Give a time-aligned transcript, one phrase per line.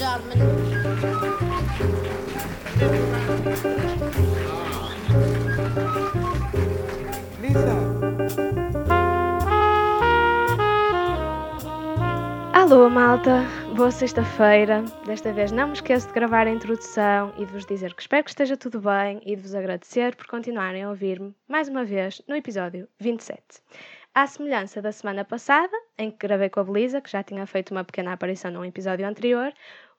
[0.00, 0.38] gentlemen.
[12.54, 13.44] Alô, malta!
[13.76, 14.82] Boa sexta-feira.
[15.04, 18.24] Desta vez não me esqueço de gravar a introdução e de vos dizer que espero
[18.24, 22.22] que esteja tudo bem e de vos agradecer por continuarem a ouvir-me mais uma vez
[22.26, 23.42] no episódio 27.
[24.12, 27.70] À semelhança da semana passada, em que gravei com a Belisa, que já tinha feito
[27.70, 29.52] uma pequena aparição num episódio anterior,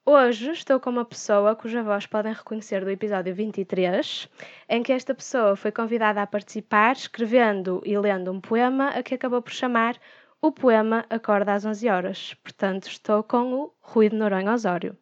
[0.06, 4.28] hoje estou com uma pessoa cuja voz podem reconhecer do episódio 23,
[4.70, 9.16] em que esta pessoa foi convidada a participar escrevendo e lendo um poema a que
[9.16, 9.98] acabou por chamar
[10.42, 12.34] o poema acorda às 11 horas.
[12.44, 14.98] Portanto, estou com o Rui de Noronha Osório.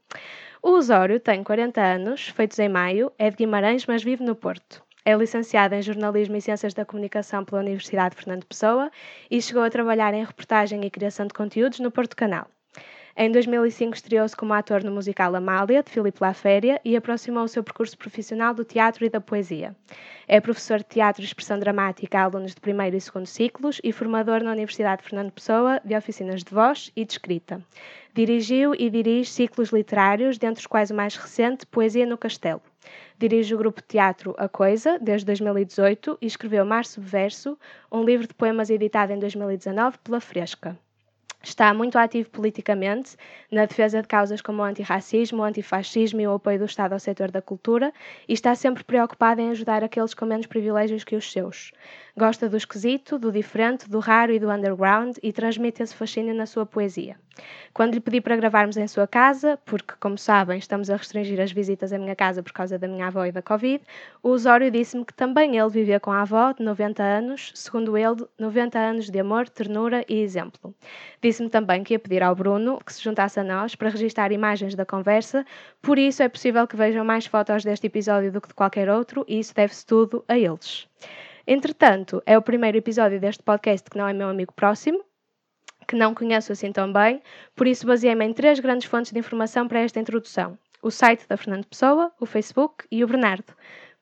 [0.61, 4.83] O Osório tem 40 anos, feitos em maio, é de Guimarães, mas vive no Porto.
[5.05, 8.91] É licenciado em Jornalismo e Ciências da Comunicação pela Universidade Fernando Pessoa
[9.31, 12.47] e chegou a trabalhar em reportagem e criação de conteúdos no Porto Canal.
[13.21, 17.61] Em 2005 estreou-se como ator no musical Amália, de Filipe Laféria, e aproximou o seu
[17.61, 19.75] percurso profissional do teatro e da poesia.
[20.25, 23.91] É professor de teatro e expressão dramática a alunos de primeiro e segundo ciclos e
[23.91, 27.61] formador na Universidade Fernando Pessoa de oficinas de voz e de escrita.
[28.13, 32.61] Dirigiu e dirige ciclos literários, dentre os quais o mais recente, Poesia no Castelo.
[33.17, 37.59] Dirige o grupo de teatro A Coisa, desde 2018, e escreveu Mar Subverso,
[37.91, 40.79] um livro de poemas editado em 2019 pela Fresca.
[41.41, 43.15] Está muito ativo politicamente
[43.49, 46.99] na defesa de causas como o antirracismo, o antifascismo e o apoio do Estado ao
[46.99, 47.93] setor da cultura
[48.27, 51.71] e está sempre preocupado em ajudar aqueles com menos privilégios que os seus.
[52.19, 56.45] Gosta do esquisito, do diferente, do raro e do underground e transmite esse fascínio na
[56.45, 57.15] sua poesia.
[57.73, 61.53] Quando lhe pedi para gravarmos em sua casa, porque, como sabem, estamos a restringir as
[61.53, 63.81] visitas à minha casa por causa da minha avó e da Covid,
[64.21, 68.27] o Osório disse-me que também ele vivia com a avó de 90 anos, segundo ele,
[68.37, 70.75] 90 anos de amor, ternura e exemplo.
[71.21, 74.75] Disse-me também que ia pedir ao Bruno que se juntasse a nós para registrar imagens
[74.75, 75.45] da conversa,
[75.81, 79.23] por isso é possível que vejam mais fotos deste episódio do que de qualquer outro,
[79.25, 80.85] e isso deve-se tudo a eles.
[81.51, 85.03] Entretanto, é o primeiro episódio deste podcast que não é meu amigo próximo,
[85.87, 87.23] que não conheço assim tão bem,
[87.55, 91.35] por isso baseei-me em três grandes fontes de informação para esta introdução: o site da
[91.35, 93.51] Fernando Pessoa, o Facebook e o Bernardo.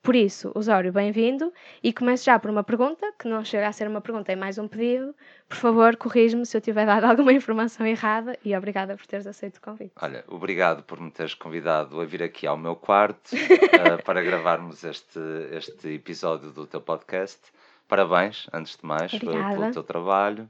[0.08, 1.52] Por isso, Osório, bem-vindo
[1.84, 4.58] e começo já por uma pergunta, que não chega a ser uma pergunta, é mais
[4.58, 5.14] um pedido.
[5.50, 9.58] Por favor, corrige-me se eu tiver dado alguma informação errada e obrigada por teres aceito
[9.58, 9.92] o convite.
[10.02, 14.82] Olha, obrigado por me teres convidado a vir aqui ao meu quarto uh, para gravarmos
[14.86, 15.20] este,
[15.52, 17.42] este episódio do teu podcast.
[17.86, 20.50] Parabéns, antes de mais, pelo, pelo teu trabalho.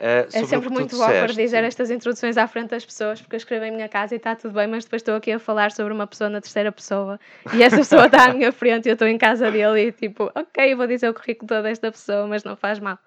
[0.00, 3.64] Uh, é sempre muito awkward dizer estas introduções à frente das pessoas, porque eu escrevo
[3.66, 6.06] em minha casa e está tudo bem, mas depois estou aqui a falar sobre uma
[6.06, 7.20] pessoa na terceira pessoa
[7.54, 10.30] e essa pessoa está à minha frente e eu estou em casa dele e tipo,
[10.34, 12.98] ok, vou dizer o currículo todo desta pessoa, mas não faz mal.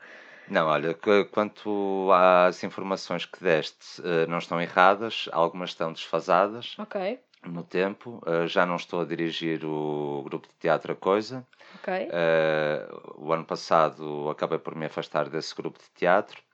[0.48, 0.96] Não, olha,
[1.32, 6.76] quanto às informações que deste, uh, não estão erradas, algumas estão desfasadas.
[6.78, 7.20] Ok.
[7.44, 11.46] No tempo, uh, já não estou a dirigir o grupo de teatro A Coisa.
[11.76, 12.08] Ok.
[13.18, 16.45] o ano passado acabei por me afastar desse grupo de teatro.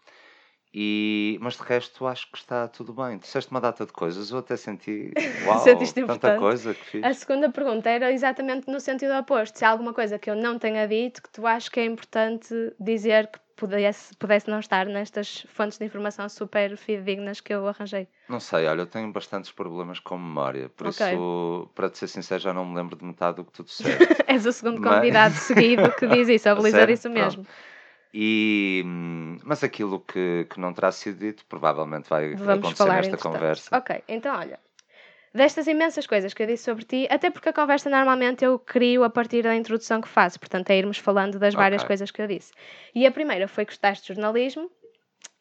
[0.74, 3.18] E, mas de resto acho que está tudo bem.
[3.18, 5.12] Disseste uma data de coisas, eu até senti
[5.46, 5.64] uau,
[6.08, 7.04] tanta coisa que fiz.
[7.04, 9.58] A segunda pergunta era exatamente no sentido oposto.
[9.58, 12.54] Se há alguma coisa que eu não tenha dito que tu achas que é importante
[12.80, 18.08] dizer que pudesse, pudesse não estar nestas fontes de informação super fidedignas que eu arranjei?
[18.28, 21.08] Não sei, olha, eu tenho bastantes problemas com memória, por okay.
[21.08, 24.24] isso, para te ser sincero, já não me lembro de metade do que tu disseste.
[24.26, 25.44] És o segundo convidado mas...
[25.44, 27.44] seguido que diz isso, a Belisa disse mesmo.
[27.44, 27.71] Pronto.
[28.14, 28.84] E,
[29.44, 33.78] mas aquilo que, que não terá sido dito provavelmente vai Vamos acontecer falar nesta conversa.
[33.78, 34.60] Ok, então olha,
[35.34, 39.04] destas imensas coisas que eu disse sobre ti, até porque a conversa normalmente eu crio
[39.04, 41.88] a partir da introdução que faço, portanto é irmos falando das várias okay.
[41.88, 42.52] coisas que eu disse.
[42.94, 44.70] E a primeira foi que gostaste de jornalismo,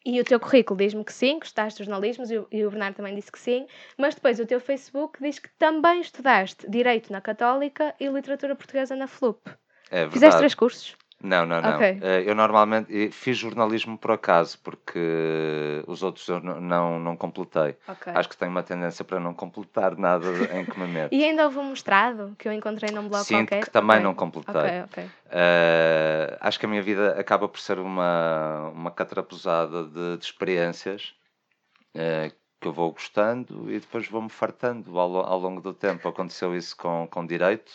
[0.03, 3.31] e o teu currículo diz-me que sim, gostaste de jornalismo, e o Bernardo também disse
[3.31, 3.67] que sim,
[3.97, 8.95] mas depois o teu Facebook diz que também estudaste Direito na Católica e Literatura Portuguesa
[8.95, 9.47] na FLUP.
[9.91, 10.13] É verdade.
[10.13, 10.97] Fizeste três cursos?
[11.23, 11.75] Não, não, não.
[11.75, 11.99] Okay.
[12.01, 17.75] Eh, eu normalmente fiz jornalismo por acaso, porque os outros eu não, não completei.
[17.87, 18.13] Okay.
[18.13, 21.13] Acho que tenho uma tendência para não completar nada em que me meto.
[21.13, 23.63] e ainda houve um mestrado que eu encontrei num blog Sinto qualquer?
[23.63, 24.03] que também okay.
[24.03, 24.81] não completei.
[24.81, 31.13] Uh, acho que a minha vida acaba por ser uma, uma catrapuzada de, de experiências
[31.95, 36.07] uh, que eu vou gostando e depois vou-me fartando ao, ao longo do tempo.
[36.07, 37.71] Aconteceu isso com, com direito.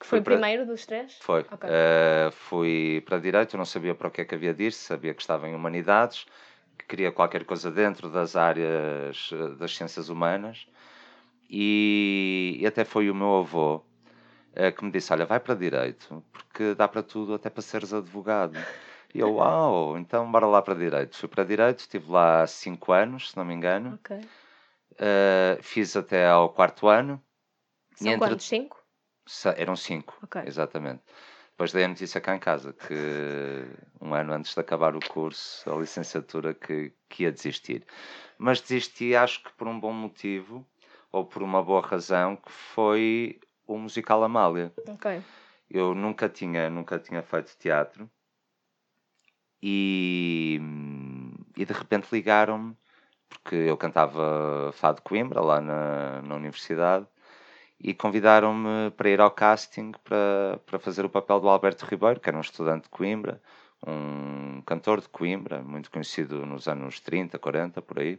[0.00, 1.18] Que foi o primeiro dos três?
[1.20, 1.40] Foi.
[1.42, 1.68] Okay.
[1.68, 5.12] Uh, fui para Direito, não sabia para o que é que havia de ir, sabia
[5.12, 6.24] que estava em Humanidades,
[6.78, 10.66] que queria qualquer coisa dentro das áreas eh, das ciências humanas.
[11.50, 13.76] E, e até foi o meu avô
[14.56, 17.92] uh, que me disse: Olha, vai para Direito, porque dá para tudo, até para seres
[17.92, 18.58] advogado.
[19.14, 21.14] E eu, uau, então bora lá para Direito.
[21.14, 23.98] Fui para Direito, estive lá cinco anos, se não me engano.
[24.02, 24.20] Okay.
[24.92, 27.22] Uh, fiz até ao quarto ano.
[27.96, 28.28] São entre...
[28.28, 28.46] quantos?
[28.46, 28.79] Cinco?
[29.56, 30.42] Eram cinco, okay.
[30.46, 31.02] exatamente.
[31.50, 32.94] Depois dei a notícia cá em casa que
[34.00, 37.86] um ano antes de acabar o curso, a licenciatura, que, que ia desistir.
[38.38, 40.66] Mas desisti, acho que por um bom motivo,
[41.12, 44.72] ou por uma boa razão, que foi o musical Amália.
[44.88, 45.22] Ok.
[45.70, 48.10] Eu nunca tinha, nunca tinha feito teatro
[49.62, 50.60] e,
[51.56, 52.76] e de repente ligaram-me,
[53.28, 57.06] porque eu cantava Fado Coimbra lá na, na universidade,
[57.82, 62.28] e convidaram-me para ir ao casting para, para fazer o papel do Alberto Ribeiro, que
[62.28, 63.40] era um estudante de Coimbra,
[63.86, 68.18] um cantor de Coimbra, muito conhecido nos anos 30, 40, por aí.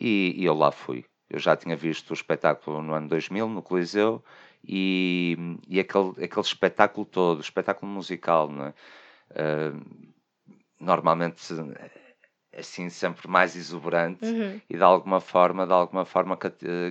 [0.00, 1.04] E, e eu lá fui.
[1.30, 4.22] Eu já tinha visto o espetáculo no ano 2000, no Coliseu,
[4.66, 5.36] e,
[5.68, 8.74] e aquele, aquele espetáculo todo, espetáculo musical, não é?
[9.30, 10.14] Uh,
[10.80, 11.40] normalmente
[12.58, 14.60] assim sempre mais exuberante uhum.
[14.68, 16.38] e de alguma forma de alguma forma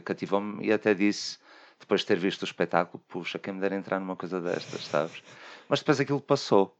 [0.04, 1.38] cativou-me e até disse
[1.80, 5.24] depois de ter visto o espetáculo puxa quem me dera entrar numa coisa destas sabes?
[5.68, 6.75] Mas depois aquilo passou.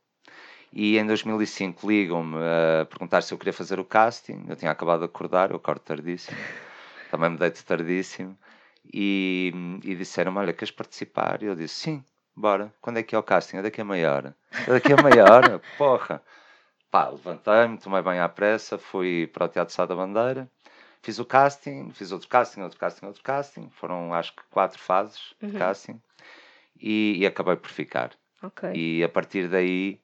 [0.71, 4.45] E em 2005 ligam-me a perguntar se eu queria fazer o casting.
[4.47, 6.38] Eu tinha acabado de acordar eu acordo tardíssimo.
[7.12, 8.38] Também me deito tardíssimo.
[8.91, 9.53] E,
[9.83, 11.41] e disseram-me olha queres participar?
[11.44, 12.03] E eu disse sim
[12.35, 12.74] bora.
[12.81, 13.57] Quando é que é o casting?
[13.57, 14.35] É daqui a meia hora.
[14.68, 15.62] É daqui a meia hora?
[15.77, 16.21] Porra
[16.94, 20.48] pá, levantei-me, tomei bem à pressa, fui para o Teatro Sá da Bandeira,
[21.01, 23.68] fiz o casting, fiz outro casting, outro casting, outro casting.
[23.72, 25.50] Foram acho que quatro fases uhum.
[25.50, 26.00] de casting
[26.80, 28.12] e, e, acabei por ficar.
[28.44, 28.74] Okay.
[28.75, 30.00] E a partir daí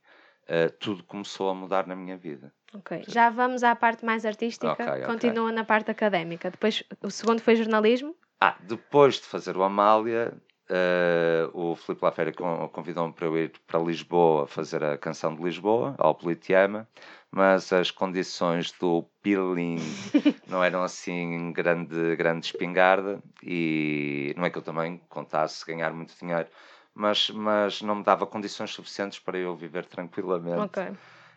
[0.46, 2.52] uh, tudo começou a mudar na minha vida.
[2.74, 5.56] Ok, já vamos à parte mais artística, okay, continua okay.
[5.56, 6.50] na parte académica.
[6.50, 8.16] Depois, o segundo foi jornalismo?
[8.42, 10.34] Ah, depois de fazer o Amália,
[10.70, 12.32] Uh, o Filipe Lafera
[12.72, 16.88] convidou-me para eu ir para Lisboa fazer a canção de Lisboa, ao Politeama,
[17.32, 19.78] mas as condições do peeling
[20.48, 26.14] não eram assim grande, grande espingarda e não é que eu também contasse ganhar muito
[26.20, 26.48] dinheiro,
[26.94, 30.90] mas, mas não me dava condições suficientes para eu viver tranquilamente okay.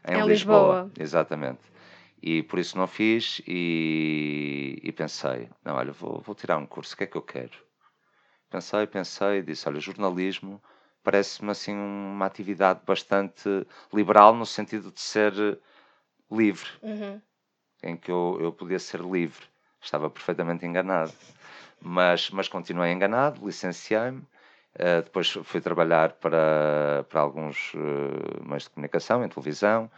[0.08, 0.82] em, em Lisboa.
[0.82, 0.90] Lisboa.
[0.98, 1.60] Exatamente.
[2.22, 6.94] E por isso não fiz e, e pensei, não, olha, vou, vou tirar um curso,
[6.94, 7.71] o que é que eu quero?
[8.52, 10.62] Pensei, pensei e disse: olha, jornalismo
[11.02, 15.58] parece-me assim uma atividade bastante liberal no sentido de ser
[16.30, 17.20] livre, uhum.
[17.82, 19.46] em que eu, eu podia ser livre.
[19.80, 21.12] Estava perfeitamente enganado.
[21.80, 24.20] Mas, mas continuei enganado, licenciei-me.
[24.74, 29.90] Uh, depois fui trabalhar para, para alguns uh, meios de comunicação, em televisão,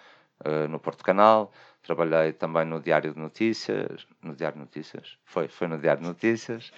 [0.47, 1.53] uh, no Porto Canal.
[1.83, 4.07] Trabalhei também no Diário de Notícias.
[4.23, 5.19] No Diário de Notícias?
[5.25, 6.73] Foi, foi no Diário de Notícias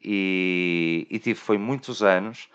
[0.00, 2.48] e, e tive foi muitos anos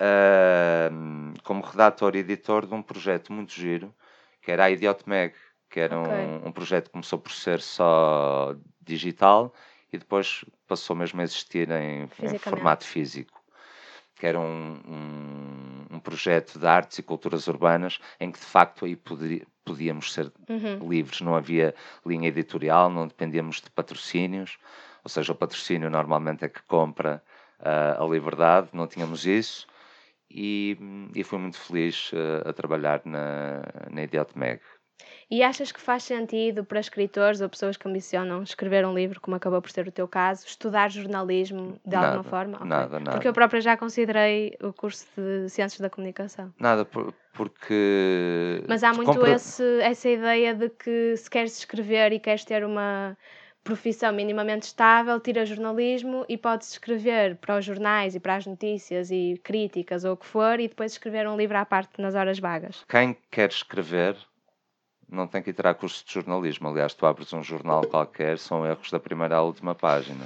[0.00, 3.94] uh, como redator e editor de um projeto muito giro
[4.42, 5.34] que era a Idiot Mag,
[5.68, 6.14] que era okay.
[6.14, 9.52] um, um, projeto que começou por ser só digital
[9.92, 13.42] e depois passou mesmo a existir em, em formato físico
[14.16, 18.86] que era um, um, um, projeto de artes e culturas urbanas em que de facto
[18.86, 20.88] aí poderia, podíamos ser uhum.
[20.88, 21.74] livres, não havia
[22.04, 24.58] linha editorial, não dependíamos de patrocínios,
[25.06, 27.22] ou seja, o patrocínio normalmente é que compra
[27.60, 29.64] uh, a liberdade, não tínhamos isso,
[30.28, 30.76] e,
[31.14, 34.58] e fui muito feliz uh, a trabalhar na, na Idiot Mag.
[35.30, 39.36] E achas que faz sentido para escritores ou pessoas que ambicionam escrever um livro, como
[39.36, 42.56] acabou por ser o teu caso, estudar jornalismo de nada, alguma forma?
[42.56, 42.68] Okay.
[42.68, 43.10] Nada, nada.
[43.12, 46.52] Porque eu própria já considerei o curso de Ciências da Comunicação.
[46.58, 48.64] Nada, por, porque.
[48.66, 49.34] Mas há muito compra...
[49.34, 53.16] esse, essa ideia de que se queres escrever e queres ter uma
[53.66, 59.10] profissão minimamente estável, tira jornalismo e pode-se escrever para os jornais e para as notícias
[59.10, 62.38] e críticas ou o que for e depois escrever um livro à parte nas horas
[62.38, 62.84] vagas.
[62.88, 64.16] Quem quer escrever
[65.08, 66.68] não tem que ir tirar curso de jornalismo.
[66.68, 70.24] Aliás, tu abres um jornal qualquer, são erros da primeira à última página.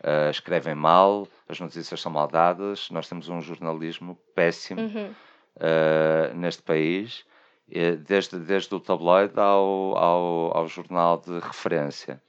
[0.00, 5.10] Uh, escrevem mal, as notícias são mal dadas, nós temos um jornalismo péssimo uhum.
[5.56, 7.24] uh, neste país,
[8.06, 12.20] desde, desde o tabloide ao, ao, ao jornal de referência.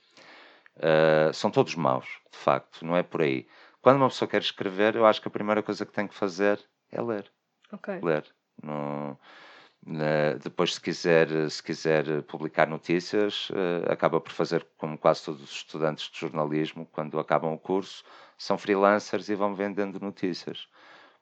[0.77, 3.47] Uh, são todos maus, de facto, não é por aí.
[3.81, 6.59] Quando uma pessoa quer escrever, eu acho que a primeira coisa que tem que fazer
[6.91, 7.31] é ler.
[7.71, 7.99] Okay.
[8.01, 8.25] Ler.
[8.61, 9.17] No,
[9.85, 15.43] na, depois, se quiser, se quiser publicar notícias, uh, acaba por fazer como quase todos
[15.43, 18.03] os estudantes de jornalismo, quando acabam o curso,
[18.37, 20.67] são freelancers e vão vendendo notícias.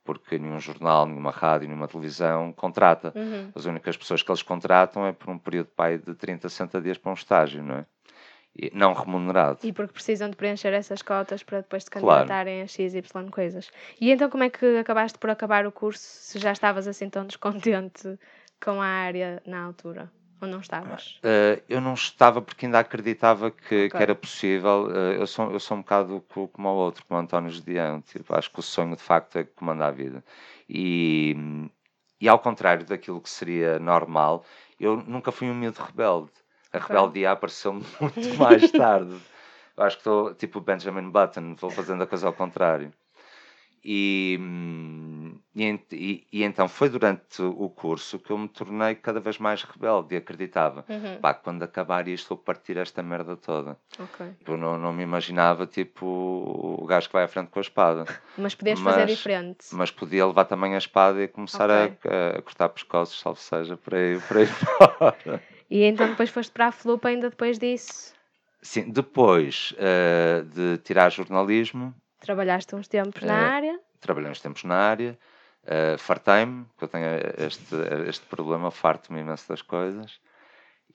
[0.05, 3.13] Porque nenhum jornal, nenhuma rádio, nenhuma televisão contrata.
[3.15, 3.51] Uhum.
[3.53, 6.97] As únicas pessoas que eles contratam é por um período pai de 30, 60 dias
[6.97, 7.85] para um estágio, não é?
[8.73, 9.59] Não remunerado.
[9.63, 12.65] E porque precisam de preencher essas cotas para depois de candidatarem claro.
[12.65, 13.71] a XY coisas.
[13.99, 17.25] E então como é que acabaste por acabar o curso se já estavas assim tão
[17.25, 18.17] descontente
[18.63, 20.11] com a área na altura?
[20.39, 21.21] Ou não estavas?
[21.23, 23.89] Uh, eu não estava porque ainda acreditava que, okay.
[23.89, 24.87] que era possível.
[24.87, 28.01] Uh, eu, sou, eu sou um bocado como o outro, como o António Gedeão.
[28.01, 30.21] Tipo, acho que o sonho de facto é que comanda a vida.
[30.67, 31.33] E,
[32.19, 34.43] e ao contrário daquilo que seria normal,
[34.77, 36.42] eu nunca fui um miúdo rebelde.
[36.73, 36.87] A okay.
[36.87, 39.15] rebeldia apareceu muito mais tarde.
[39.77, 42.91] Eu acho que estou tipo Benjamin Button, vou fazendo a coisa ao contrário.
[43.85, 44.39] E,
[45.53, 49.63] e, e, e, então foi durante o curso que eu me tornei cada vez mais
[49.63, 51.19] rebelde e acreditava uhum.
[51.19, 53.77] pá, quando acabar isto vou partir esta merda toda.
[53.99, 54.31] Okay.
[54.47, 58.05] Eu não, não me imaginava tipo o gajo que vai à frente com a espada.
[58.37, 59.65] Mas podias mas, fazer diferente.
[59.73, 62.09] Mas podia levar também a espada e começar okay.
[62.09, 65.43] a, a, cortar pescoços, salvo seja, por aí, por aí fora.
[65.73, 68.13] E então depois foste para a Flupa ainda depois disso?
[68.61, 71.95] Sim, depois uh, de tirar jornalismo.
[72.19, 73.79] Trabalhaste uns tempos uh, na eh, área?
[73.99, 75.17] Trabalhei uns tempos na área.
[75.63, 77.07] Uh, fartei-me, porque eu tenho
[77.39, 77.75] este,
[78.07, 80.19] este problema, farto-me imenso das coisas.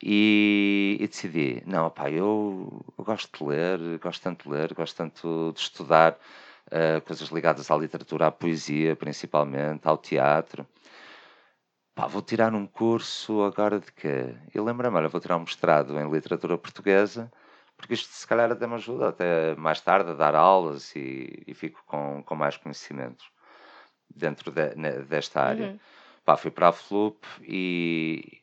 [0.01, 4.97] E, e, decidi, não, pá, eu, eu, gosto de ler, gosto tanto de ler, gosto
[4.97, 10.65] tanto de estudar uh, coisas ligadas à literatura, à poesia principalmente, ao teatro.
[11.99, 14.33] Pá, vou tirar um curso agora de quê?
[14.55, 17.29] E lembra-me, olha, vou tirar um mestrado em literatura portuguesa
[17.77, 21.53] porque isto se calhar até me ajuda até mais tarde a dar aulas e, e
[21.55, 23.27] fico com, com mais conhecimentos
[24.15, 24.77] dentro de,
[25.09, 25.71] desta área.
[25.71, 25.79] Uhum.
[26.25, 28.43] Pá, fui para a FLUP e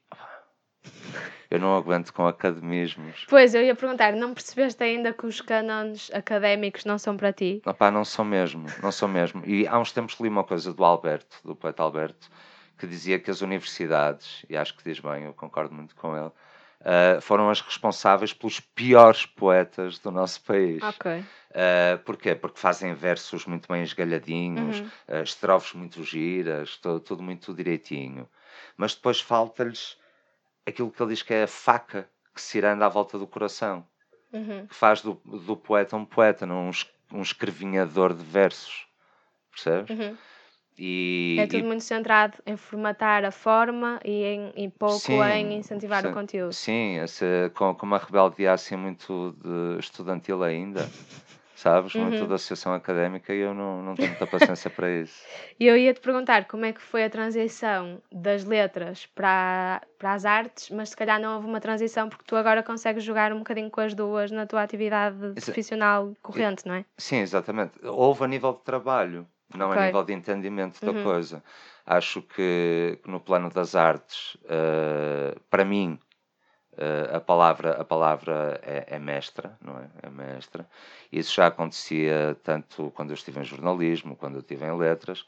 [1.50, 3.26] eu não aguento com academismos.
[3.30, 7.62] Pois, eu ia perguntar, não percebeste ainda que os cânones académicos não são para ti?
[7.66, 9.44] Não, pá, não são mesmo, não são mesmo.
[9.46, 12.30] E há uns tempos li uma coisa do Alberto, do poeta Alberto,
[12.78, 16.28] que dizia que as universidades, e acho que diz bem, eu concordo muito com ele,
[16.28, 20.82] uh, foram as responsáveis pelos piores poetas do nosso país.
[20.84, 21.20] Ok.
[21.20, 22.36] Uh, porquê?
[22.36, 24.90] Porque fazem versos muito bem esgalhadinhos, uhum.
[25.08, 28.28] uh, estrofes muito giras, tudo, tudo muito direitinho.
[28.76, 29.98] Mas depois falta-lhes
[30.66, 33.88] aquilo que ele diz que é a faca que se iranda à volta do coração.
[34.34, 34.68] Uhum.
[34.68, 36.72] Que faz do, do poeta um poeta, não um,
[37.14, 38.86] um escrevinhador de versos.
[39.50, 39.98] Percebes?
[39.98, 40.18] Uhum.
[40.78, 41.64] E, é tudo e...
[41.64, 46.14] muito centrado em formatar a forma e em, em pouco sim, em incentivar sim, o
[46.14, 46.54] conteúdo.
[46.54, 49.36] Sim, esse, com, com uma rebeldia assim muito
[49.80, 50.90] estudantil ainda,
[51.56, 51.96] sabes?
[51.96, 52.10] Uhum.
[52.10, 55.16] Muito da associação académica e eu não, não tenho muita paciência para isso.
[55.58, 60.14] E eu ia te perguntar como é que foi a transição das letras para, para
[60.14, 63.38] as artes, mas se calhar não houve uma transição porque tu agora consegues jogar um
[63.38, 65.16] bocadinho com as duas na tua atividade
[65.46, 66.86] profissional corrente, não é?
[66.98, 67.72] Sim, exatamente.
[67.84, 69.26] Houve a nível de trabalho
[69.58, 69.84] não okay.
[69.84, 71.04] a nível de entendimento da uhum.
[71.04, 71.44] coisa.
[71.86, 76.00] Acho que, que, no plano das artes, uh, para mim,
[76.74, 79.88] uh, a palavra, a palavra é, é, mestra, não é?
[80.02, 80.68] É mestra.
[81.12, 85.26] Isso já acontecia tanto quando eu estive em jornalismo, quando eu estive em letras.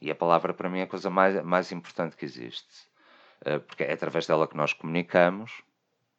[0.00, 2.88] E a palavra para mim é a coisa mais, mais importante que existe.
[3.46, 5.62] Uh, porque é através dela que nós comunicamos,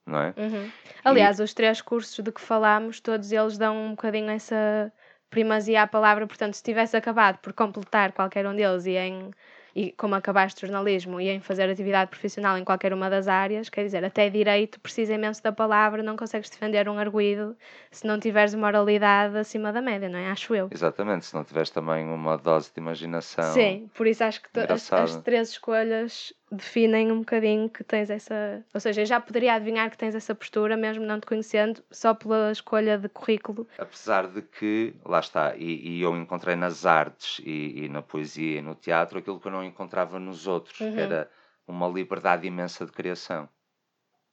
[0.06, 0.34] não é?
[0.38, 0.72] Uhum.
[1.04, 1.44] Aliás, e...
[1.44, 4.92] os três cursos de que falámos, todos eles dão um bocadinho essa
[5.30, 9.32] primazia à palavra, portanto, se tivesse acabado por completar qualquer um deles e em
[9.76, 13.84] e como acabaste jornalismo e em fazer atividade profissional em qualquer uma das áreas, quer
[13.84, 17.58] dizer, até direito precisa imenso da palavra, não consegues defender um arguído
[17.92, 20.32] se não tiveres moralidade acima da média, não é?
[20.32, 20.70] Acho eu.
[20.72, 23.54] Exatamente, se não tiveres também uma dose de imaginação.
[23.54, 28.64] Sim, por isso acho que as, as três escolhas definem um bocadinho que tens essa.
[28.74, 32.14] Ou seja, eu já poderia adivinhar que tens essa postura, mesmo não te conhecendo, só
[32.14, 33.68] pela escolha de currículo.
[33.78, 38.60] Apesar de que, lá está, e, e eu encontrei nas artes e, e, na poesia
[38.60, 40.94] e no teatro aquilo que eu não encontrava nos outros, uhum.
[40.94, 41.30] que era
[41.68, 43.50] uma liberdade imensa de criação.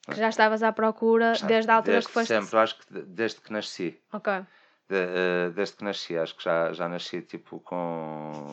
[0.08, 2.28] Já estavas à procura já, desde a altura desde que foste.
[2.28, 4.00] Sempre, acho que desde que nasci.
[4.12, 4.32] Ok.
[4.88, 8.46] De, uh, desde que nasci, acho que já, já nasci tipo com.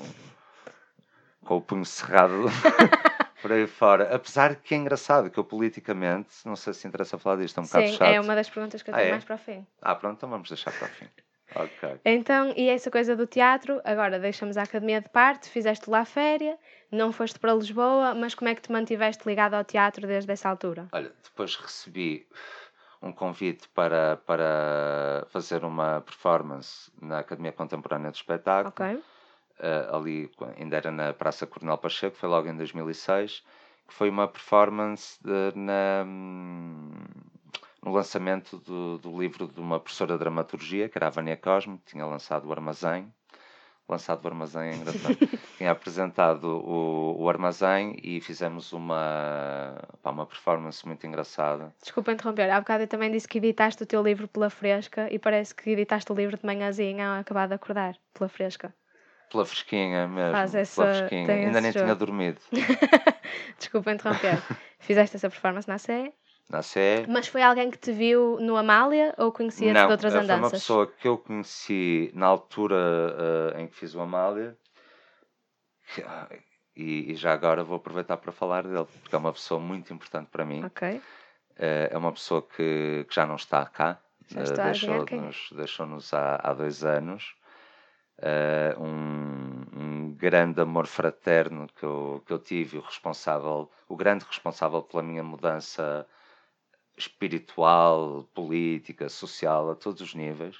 [1.44, 2.46] com o punho cerrado.
[3.42, 4.14] por aí fora.
[4.16, 7.62] Apesar de que é engraçado que eu politicamente, não sei se interessa falar disto, é
[7.62, 8.14] um bocado Sim, chato.
[8.14, 9.12] é uma das perguntas que eu tenho ah, é?
[9.12, 9.66] mais para o fim.
[9.82, 11.08] Ah, pronto, então vamos deixar para o fim.
[11.56, 12.00] Ok.
[12.06, 16.06] Então, e essa coisa do teatro, agora deixamos a academia de parte, fizeste lá a
[16.06, 16.58] féria,
[16.92, 20.48] não foste para Lisboa, mas como é que te mantiveste ligado ao teatro desde essa
[20.48, 20.88] altura?
[20.92, 22.28] Olha, depois recebi
[23.02, 28.70] um convite para, para fazer uma performance na Academia Contemporânea de Espetáculo.
[28.70, 29.02] Ok
[29.60, 33.44] uh, ali, ainda era na Praça Coronel Pacheco, foi logo em 2006,
[33.88, 36.92] que foi uma performance de, na, hum,
[37.84, 41.78] no lançamento do, do, livro de uma professora de dramaturgia, que era a Vânia Cosme,
[41.80, 43.12] que tinha lançado o Armazém.
[43.88, 45.18] Lançado o Armazém é engraçado.
[45.58, 51.74] tinha apresentado o, o Armazém e fizemos uma, pá, uma performance muito engraçada.
[51.82, 55.18] Desculpa interromper, há bocado eu também disse que editaste o teu livro pela Fresca e
[55.18, 58.72] parece que editaste o livro de manhãzinha ao acabar de acordar, pela Fresca.
[59.32, 60.32] Pela fresquinha mesmo.
[60.32, 61.34] Faz essa- pela fresquinha.
[61.34, 61.96] Ainda nem tinha jogo.
[62.00, 62.40] dormido.
[63.58, 64.42] Desculpa interromper.
[64.80, 66.14] Fizeste essa performance na Sé,
[66.50, 67.06] Na Sé.
[67.08, 70.26] mas foi alguém que te viu no Amália ou conhecia-te Não, de outras eh, foi
[70.26, 70.52] uma andanças?
[70.62, 72.76] pessoa que eu conheci na altura
[73.56, 74.58] eh, em que fiz o Amália.
[76.06, 76.28] ah,
[76.76, 80.28] E, e já agora vou aproveitar para falar dele, porque é uma pessoa muito importante
[80.32, 80.64] para mim.
[80.66, 81.02] Ok.
[81.58, 84.00] Eh, é uma pessoa que, que já não está cá.
[84.28, 84.44] Já é.
[84.72, 87.36] Deixou-nos deixou há, há dois anos.
[88.22, 94.26] Eh, um, um grande amor fraterno que eu, que eu tive, o responsável, o grande
[94.26, 96.06] responsável pela minha mudança
[96.98, 100.58] espiritual, política, social, a todos os níveis.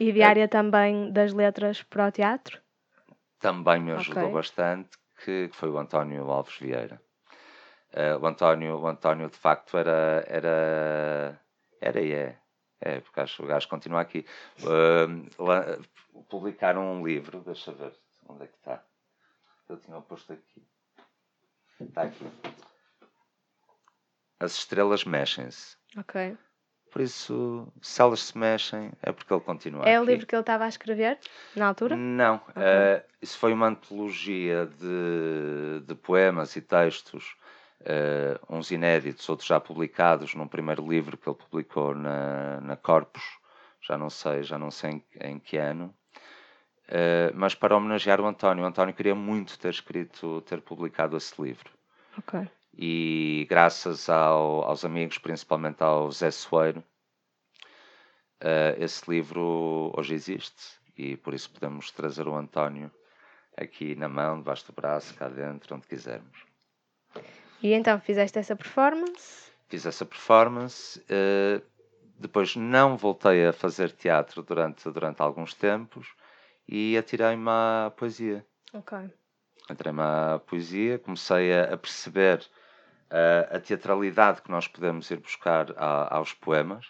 [0.00, 2.60] E diária também das letras para o teatro?
[3.38, 4.34] também me ajudou Ok.
[4.34, 7.00] bastante, que, que foi o António Alves Vieira.
[7.92, 10.24] Eh, o, António, o António, de facto, era.
[10.26, 11.40] Era,
[11.80, 12.38] era e é.
[12.80, 14.26] É, porque acho, o gajo continua aqui.
[15.38, 15.78] Lá-
[16.28, 17.92] publicaram um livro, deixa ver
[18.28, 18.82] onde é que está.
[19.68, 20.62] Eu tinha posto aqui.
[21.80, 22.24] Está aqui.
[24.38, 25.76] As estrelas mexem-se.
[25.96, 26.36] Ok.
[26.92, 30.12] Por isso, se elas se mexem, é porque ele continua É o aqui.
[30.12, 31.18] livro que ele estava a escrever
[31.54, 31.96] na altura?
[31.96, 37.36] Não, eh, isso foi uma antologia de, de poemas e textos,
[37.80, 43.22] eh, uns inéditos, outros já publicados num primeiro livro que ele publicou na, na Corpus,
[43.80, 45.94] já não sei, já não sei em, em que ano,
[46.88, 48.64] eh, mas para homenagear o António.
[48.64, 51.70] O António queria muito ter escrito, ter publicado esse livro.
[52.18, 52.48] Ok.
[52.78, 56.82] E graças ao- aos amigos, principalmente ao Zé Soeiro,
[58.40, 62.90] eh, esse livro hoje existe e por isso podemos trazer o António
[63.56, 66.44] aqui na mão, debaixo do braço, cá dentro, onde quisermos.
[67.62, 69.50] E então fizeste essa performance?
[69.68, 71.60] Fiz essa performance, eh,
[72.18, 76.06] depois não voltei a fazer teatro durante, durante alguns tempos
[76.68, 78.44] e atirei-me à poesia.
[78.72, 78.98] Ok.
[79.70, 82.44] entrei-me à poesia, comecei a, a perceber
[83.10, 86.86] ah, a teatralidade que nós podemos ir buscar a- aos poemas,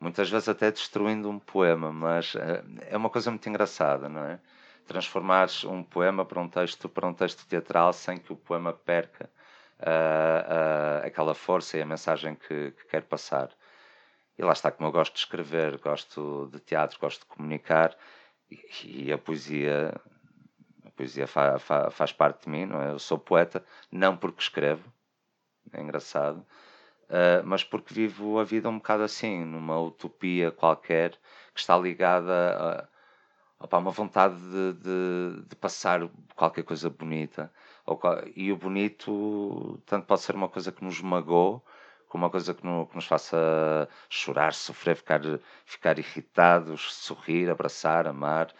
[0.00, 4.38] muitas vezes até destruindo um poema, mas ah, é uma coisa muito engraçada, não é?
[4.86, 9.28] Transformares um poema para um texto, para um texto teatral sem que o poema perca
[9.80, 13.50] ah, ah, aquela força e a mensagem que, que quer passar.
[14.38, 17.96] E lá está, como eu gosto de escrever, gosto de teatro, gosto de comunicar,
[18.50, 19.94] e, e a poesia
[20.84, 22.90] a poesia fa- fa- faz parte de mim, não é?
[22.92, 24.92] Eu sou poeta, não porque escrevo,
[25.72, 26.44] é engraçado,
[27.10, 31.12] ah, mas porque vivo a vida um bocado assim, numa utopia qualquer
[31.54, 32.88] que está ligada
[33.58, 36.00] a, opá, uma vontade de, de- de passar
[36.34, 37.52] qualquer coisa bonita.
[37.84, 37.98] Ou
[38.34, 41.64] e o bonito tanto pode ser uma coisa que nos magoou,
[42.08, 45.20] como uma coisa que, no- que nos faça chorar, sofrer, ficar,
[45.64, 48.52] ficar irritados, sorrir, abraçar, amar,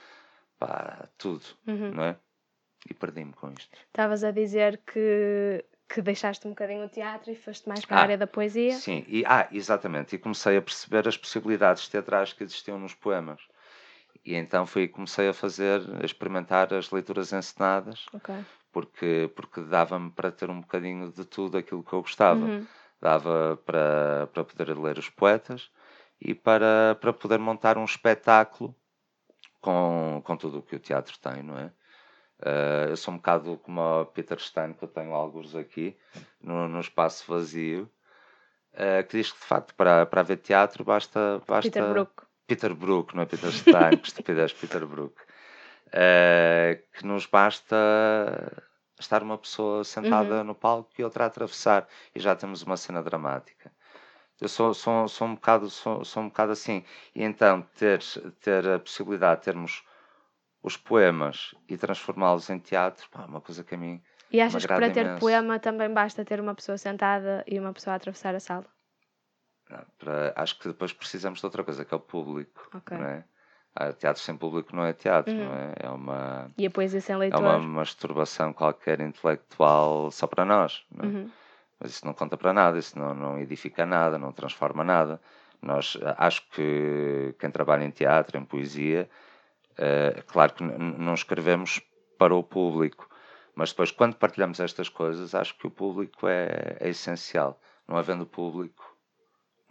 [0.59, 1.90] pá, tudo Uhum.
[1.92, 2.16] não é?
[2.88, 3.76] E perdi-me com isto.
[3.88, 8.00] Estavas a dizer que, que deixaste um bocadinho o teatro e foste mais para a
[8.00, 8.72] Ah, área da poesia.
[8.72, 10.14] Sim, e, ah, exatamente.
[10.14, 13.40] E comecei a perceber as possibilidades teatrais que existiam nos poemas.
[14.24, 18.35] E então fui comecei a fazer, a experimentar as leituras encenadas, Ok.
[18.72, 22.44] porque, porque dava-me para ter um bocadinho de tudo aquilo que eu gostava.
[22.46, 22.66] Uhum.
[23.00, 25.70] Dava para, para poder ler os poetas
[26.20, 28.74] e para, para poder montar um espetáculo
[29.61, 31.70] com, com tudo o que o teatro tem, não é?
[32.42, 35.96] Eh, eu sou um bocado como o Peter Stein, que eu tenho alguns aqui,
[36.40, 37.90] no, no espaço vazio,
[38.72, 41.42] eh, que diz que de facto para, para haver teatro basta.
[41.46, 42.26] basta Peter Brook.
[42.46, 45.20] Peter Brook, não é Peter Stein, que estupidez, Peter Brook.
[45.92, 47.76] Eh, que nos basta
[48.98, 53.02] estar uma pessoa sentada no palco e outra a atravessar e já temos uma cena
[53.02, 53.70] dramática.
[54.40, 56.85] Eu sou, sou, sou, um, bocado, sou, sou um bocado assim.
[57.14, 58.00] E então ter,
[58.40, 59.82] ter a possibilidade de termos
[60.62, 64.66] os poemas e transformá-los em teatro, pá, é uma coisa que a mim E achas
[64.66, 65.20] que para ter imenso.
[65.20, 68.76] poema também basta ter uma pessoa sentada e uma pessoa a atravessar a sala?
[69.98, 72.68] Para- acho que depois precisamos de outra coisa, que é o público.
[72.74, 72.96] Ok.
[72.96, 73.24] Não é?
[73.74, 75.44] Ah, teatro sem público não é teatro, Uhum.
[75.44, 75.72] não é?
[75.81, 77.40] É uma, E a poesia sem é leitor?
[77.42, 80.85] uma masturbação qualquer intelectual só para nós.
[80.90, 81.09] Não é?
[81.12, 81.31] Uhum.
[81.79, 85.20] Mas isso não conta para nada, isso não, não edifica nada, não transforma nada.
[85.61, 89.11] Nós, ah, acho que quem trabalha em teatro, em poesia,
[89.76, 91.83] eh, claro que não escrevemos
[92.18, 93.07] para o público,
[93.55, 97.61] mas depois, quando partilhamos estas coisas, acho que o público é, é essencial.
[97.87, 98.95] Não havendo público,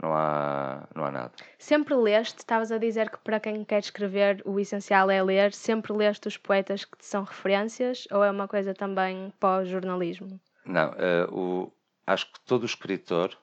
[0.02, 1.32] não há, não há nada.
[1.58, 5.94] Sempre leste, estavas a dizer que para quem quer escrever o essencial é ler, sempre
[5.94, 10.40] leste os poetas que te são referências ou é uma coisa também pós-jornalismo?
[10.66, 11.72] Não, eh, o,
[12.06, 13.38] acho que todo escritor,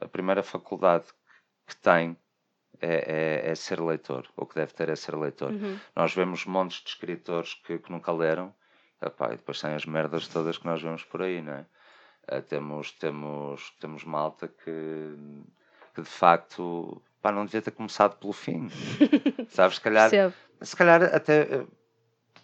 [0.00, 1.06] a primeira faculdade
[1.66, 2.16] que tem
[2.80, 4.28] é, é, é, ser leitor.
[4.36, 5.52] O que deve ter é ser leitor.
[5.52, 5.78] Uhum.
[5.94, 8.52] Nós vemos montes de escritores que, que nunca leram,
[9.00, 11.66] epá, e depois têm as merdas todas que nós vemos por aí, não é?
[12.30, 15.16] Uh, temos, temos, temos malta que,
[15.94, 18.68] que de facto pá, não devia ter começado pelo fim.
[19.48, 19.76] Sabes?
[19.76, 20.10] Se calhar,
[20.60, 21.64] se calhar até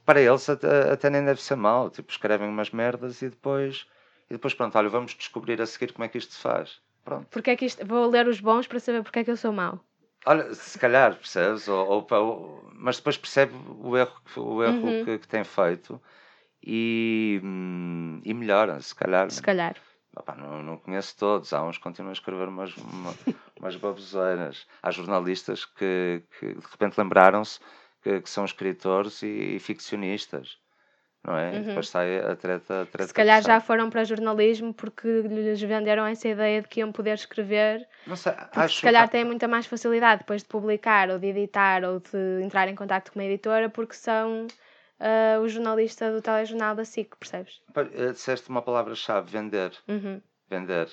[0.08, 1.90] para eles até, até, nem deve ser mal.
[1.90, 3.86] Tipo, escrevem umas merdas e depois,
[4.30, 6.80] e depois pronto, olha, vamos descobrir a seguir como é que isto se faz.
[7.04, 7.26] Pronto.
[7.30, 9.52] Porque é que isto, vou ler os bons para saber porque é que eu sou
[9.52, 9.84] mau.
[10.24, 11.68] Olha, se calhar, percebes?
[11.68, 15.04] Ou, ou, ou mas depois percebe o erro, o erro uhum.
[15.04, 16.00] que, que, tem feito
[16.62, 19.30] e, hum, e melhora, se calhar.
[19.30, 19.76] Se calhar.
[20.18, 23.14] Opa, não, não conheço todos, há uns que continuam a escrever umas, uma,
[23.58, 24.66] umas baboseiras.
[24.82, 27.60] Há jornalistas que, que de repente lembraram-se
[28.02, 30.58] que, que, são escritores e, e ficcionistas
[31.24, 31.50] não é?
[31.52, 31.62] Uhum.
[31.62, 32.82] Depois sai a treta.
[32.82, 36.80] A treta se calhar já foram para jornalismo porque lhes venderam essa ideia de que
[36.80, 37.86] iam poder escrever.
[38.06, 38.76] Não sei, acho...
[38.76, 42.68] se calhar têm muita mais facilidade depois de publicar ou de editar ou de entrar
[42.68, 44.46] em contato com uma editora porque são
[45.00, 47.62] uh, o jornalista do telejornal da SIC, percebes?
[47.74, 49.72] Eh, disseste uma palavra-chave: vender.
[49.86, 50.20] Uhum.
[50.48, 50.90] Vender.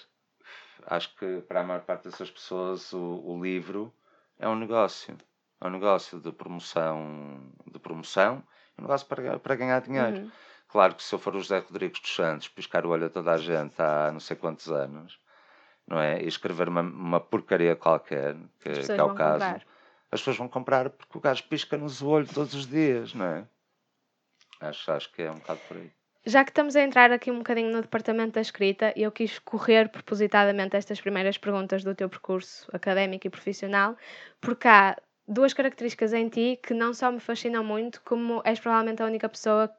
[0.87, 3.93] Acho que para a maior parte dessas pessoas o, o livro
[4.37, 5.17] é um negócio.
[5.59, 8.43] É um negócio de promoção, de promoção
[8.77, 10.17] um negócio para, para ganhar dinheiro.
[10.17, 10.31] Uhum.
[10.67, 13.31] Claro que se eu for o José Rodrigues dos Santos, piscar o olho a toda
[13.31, 15.17] a gente há não sei quantos anos,
[15.87, 16.21] não é?
[16.21, 19.65] E escrever uma, uma porcaria qualquer, que, que é o caso, comprar.
[20.11, 23.47] as pessoas vão comprar porque o gajo pisca-nos o olho todos os dias, não é?
[24.59, 25.91] Acho, acho que é um bocado por aí.
[26.25, 29.89] Já que estamos a entrar aqui um bocadinho no departamento da escrita, eu quis correr
[29.89, 33.95] propositadamente estas primeiras perguntas do teu percurso académico e profissional,
[34.41, 39.03] porque há duas características em ti que não só me fascinam muito, como és provavelmente
[39.03, 39.71] a única pessoa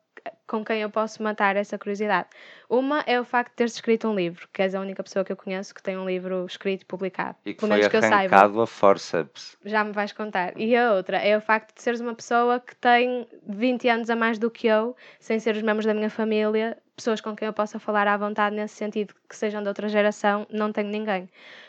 [0.47, 2.29] com quem eu posso matar essa curiosidade.
[2.69, 5.33] Uma é o facto de teres escrito um livro, que és a única pessoa que
[5.33, 7.37] eu conheço que tem um livro escrito e publicado.
[7.45, 9.57] E que Pelo foi que arrancado a forceps.
[9.65, 10.57] Já me vais contar.
[10.57, 14.17] E a outra é o facto de seres uma pessoa que tem 20 anos a
[14.17, 17.53] mais do que eu, sem ser os membros da minha família, pessoas com quem eu
[17.53, 21.29] possa falar à vontade nesse sentido, que sejam de outra geração, não tenho ninguém.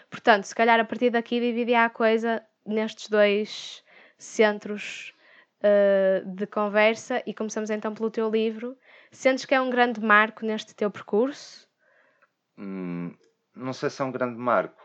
[0.09, 3.83] Portanto, se calhar a partir daqui dividia a coisa nestes dois
[4.17, 5.13] centros
[5.61, 8.77] uh, de conversa e começamos então pelo teu livro.
[9.11, 11.67] Sentes que é um grande marco neste teu percurso?
[12.57, 13.15] Hum,
[13.55, 14.81] não sei se é um grande marco,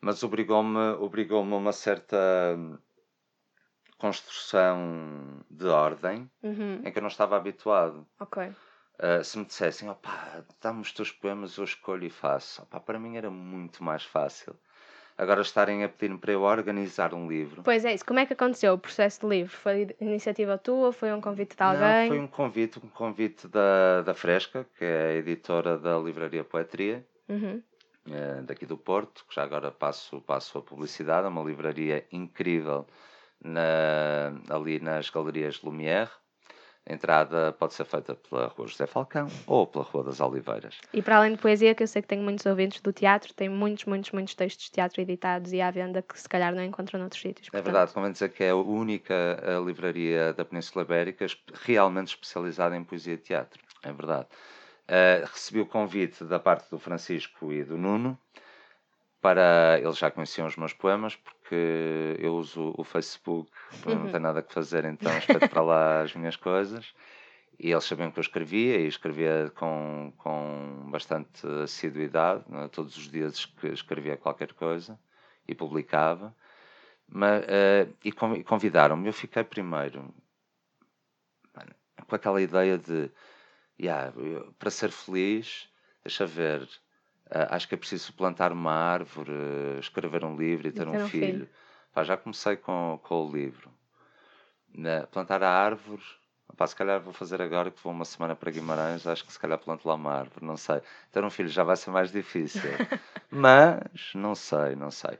[0.00, 2.06] mas obrigou-me obrigou a uma certa
[3.98, 6.82] construção de ordem uhum.
[6.84, 8.06] em que eu não estava habituado.
[8.20, 8.52] Ok.
[8.98, 12.62] Uh, se me dissessem, opá, dá-me os teus poemas, eu escolho e faço.
[12.62, 14.58] Opá, para mim era muito mais fácil
[15.16, 17.62] agora estarem a pedir-me para eu organizar um livro.
[17.62, 18.04] Pois é isso.
[18.04, 19.56] Como é que aconteceu o processo de livro?
[19.56, 20.92] Foi iniciativa tua?
[20.92, 22.08] Foi um convite de alguém?
[22.08, 26.44] Não, foi um convite, um convite da, da Fresca, que é a editora da Livraria
[26.44, 27.62] Poetria, uhum.
[28.10, 32.86] é, daqui do Porto, que já agora passo, passo a publicidade, é uma livraria incrível
[33.42, 36.10] na, ali nas Galerias Lumière.
[36.88, 40.78] A entrada pode ser feita pela Rua José Falcão ou pela Rua das Oliveiras.
[40.92, 43.48] E para além de poesia, que eu sei que tenho muitos ouvintes do teatro, tem
[43.48, 47.00] muitos, muitos, muitos textos de teatro editados e à venda que se calhar não encontram
[47.00, 47.48] noutros sítios.
[47.48, 47.60] Portanto...
[47.60, 49.14] É verdade, convém dizer que é a única
[49.64, 51.26] livraria da Península Ibérica
[51.64, 53.60] realmente especializada em poesia e teatro.
[53.82, 54.28] É verdade.
[54.88, 58.16] Uh, recebi o convite da parte do Francisco e do Nuno
[59.20, 59.80] para.
[59.80, 63.50] Eles já conheciam os meus poemas, porque eu uso o Facebook,
[63.86, 63.94] uhum.
[63.94, 66.92] não tenho nada que fazer, então espeto para lá as minhas coisas.
[67.58, 72.68] E eles sabiam que eu escrevia, e escrevia com, com bastante assiduidade, é?
[72.68, 74.98] todos os dias escrevia qualquer coisa
[75.48, 76.34] e publicava.
[77.08, 80.12] Mas, uh, e convidaram-me, eu fiquei primeiro
[82.06, 83.10] com aquela ideia de,
[83.80, 84.12] yeah,
[84.58, 85.68] para ser feliz,
[86.04, 86.68] deixa ver,
[87.26, 89.32] Uh, acho que é preciso plantar uma árvore,
[89.80, 91.32] escrever um livro e ter, e ter um, um, filho.
[91.32, 91.48] filho.
[91.92, 93.70] Pá, já comecei com, com o livro.
[94.72, 96.02] Na, plantar a árvore,
[96.56, 99.38] pá, se calhar vou fazer agora que vou uma semana para Guimarães, acho que se
[99.38, 100.80] calhar planto lá uma árvore, não sei.
[101.10, 102.70] Ter um filho já vai ser mais difícil.
[103.30, 105.18] mas, não sei, não sei.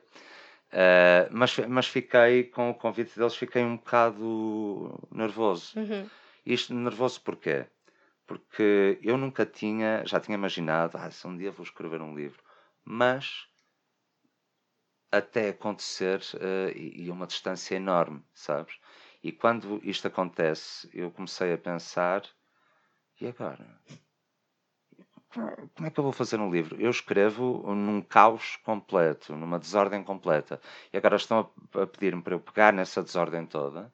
[0.72, 5.78] Uh, mas, mas fiquei, com o convite deles, fiquei um bocado nervoso.
[5.78, 6.08] Uhum.
[6.44, 7.66] Isto nervoso porquê?
[8.26, 12.42] Porque eu nunca tinha, já tinha imaginado, ah, se um dia vou escrever um livro,
[12.84, 13.48] mas
[15.10, 18.78] até acontecer uh, e uma distância enorme, sabes?
[19.22, 22.22] E quando isto acontece, eu comecei a pensar,
[23.20, 23.80] e agora?
[25.74, 26.80] Como é que eu vou fazer um livro?
[26.80, 30.60] Eu escrevo num caos completo, numa desordem completa.
[30.92, 33.92] E agora estão a, a pedir-me para eu pegar nessa desordem toda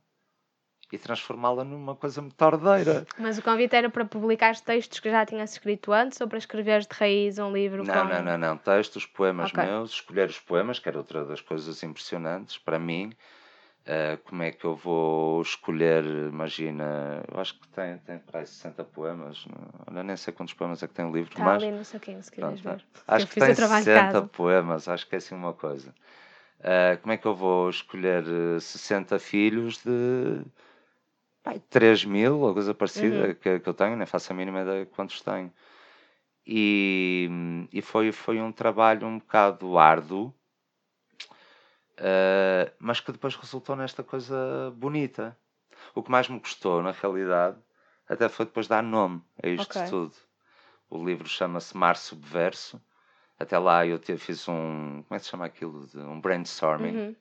[0.92, 3.06] e transformá-la numa coisa muito ordeira.
[3.18, 6.86] Mas o convite era para publicar textos que já tinhas escrito antes ou para escreveres
[6.86, 8.56] de raiz um livro Não, não, não, não.
[8.58, 9.64] Textos, poemas Ok.
[9.64, 13.12] meus, escolher os poemas, que era outra das coisas impressionantes para mim.
[13.82, 18.46] Uh, como é que eu vou escolher, imagina, eu acho que tem, tem para aí
[18.46, 19.44] 60 poemas,
[19.90, 22.22] olha, nem sei quantos poemas é que tem o livro, Está mas ali no saquinho,
[22.22, 22.84] se quiseres ver.
[23.08, 24.26] acho eu que tem o trabalho de 60 casa.
[24.28, 25.92] poemas, acho que é assim uma coisa.
[26.60, 30.42] Uh, como é que eu vou escolher uh, 60 filhos de
[31.42, 33.34] pai, 3 mil, ou coisa parecida Uhum.
[33.34, 35.52] que, que eu tenho, nem faço a mínima ideia de quantos tenho.
[36.46, 37.28] E,
[37.72, 40.34] e foi, foi um trabalho um bocado árduo,
[41.98, 45.36] uh, mas que depois resultou nesta coisa bonita.
[45.94, 47.58] O que mais me custou, na realidade,
[48.08, 49.88] até foi depois dar nome a isto Ok.
[49.88, 50.14] tudo.
[50.90, 52.80] O livro chama-se Mar Subverso.
[53.38, 55.02] Até lá eu te- fiz um.
[55.02, 55.86] Como é que se chama aquilo?
[55.86, 56.96] De- Um brainstorming.
[56.96, 57.16] Uhum.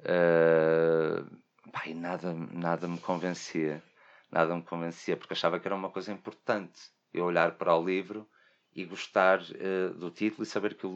[0.00, 1.26] Uh,
[1.72, 3.82] pá, e nada, nada me convencia.
[4.30, 8.28] Nada me convencia, porque achava que era uma coisa importante eu olhar para o livro
[8.74, 10.86] e gostar uh, do título e saber que,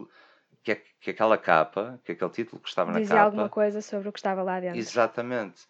[0.63, 3.27] que, que aquela capa, que aquele título que estava na Dizia capa.
[3.27, 4.79] alguma coisa sobre o que estava lá dentro.
[4.79, 5.67] Exatamente.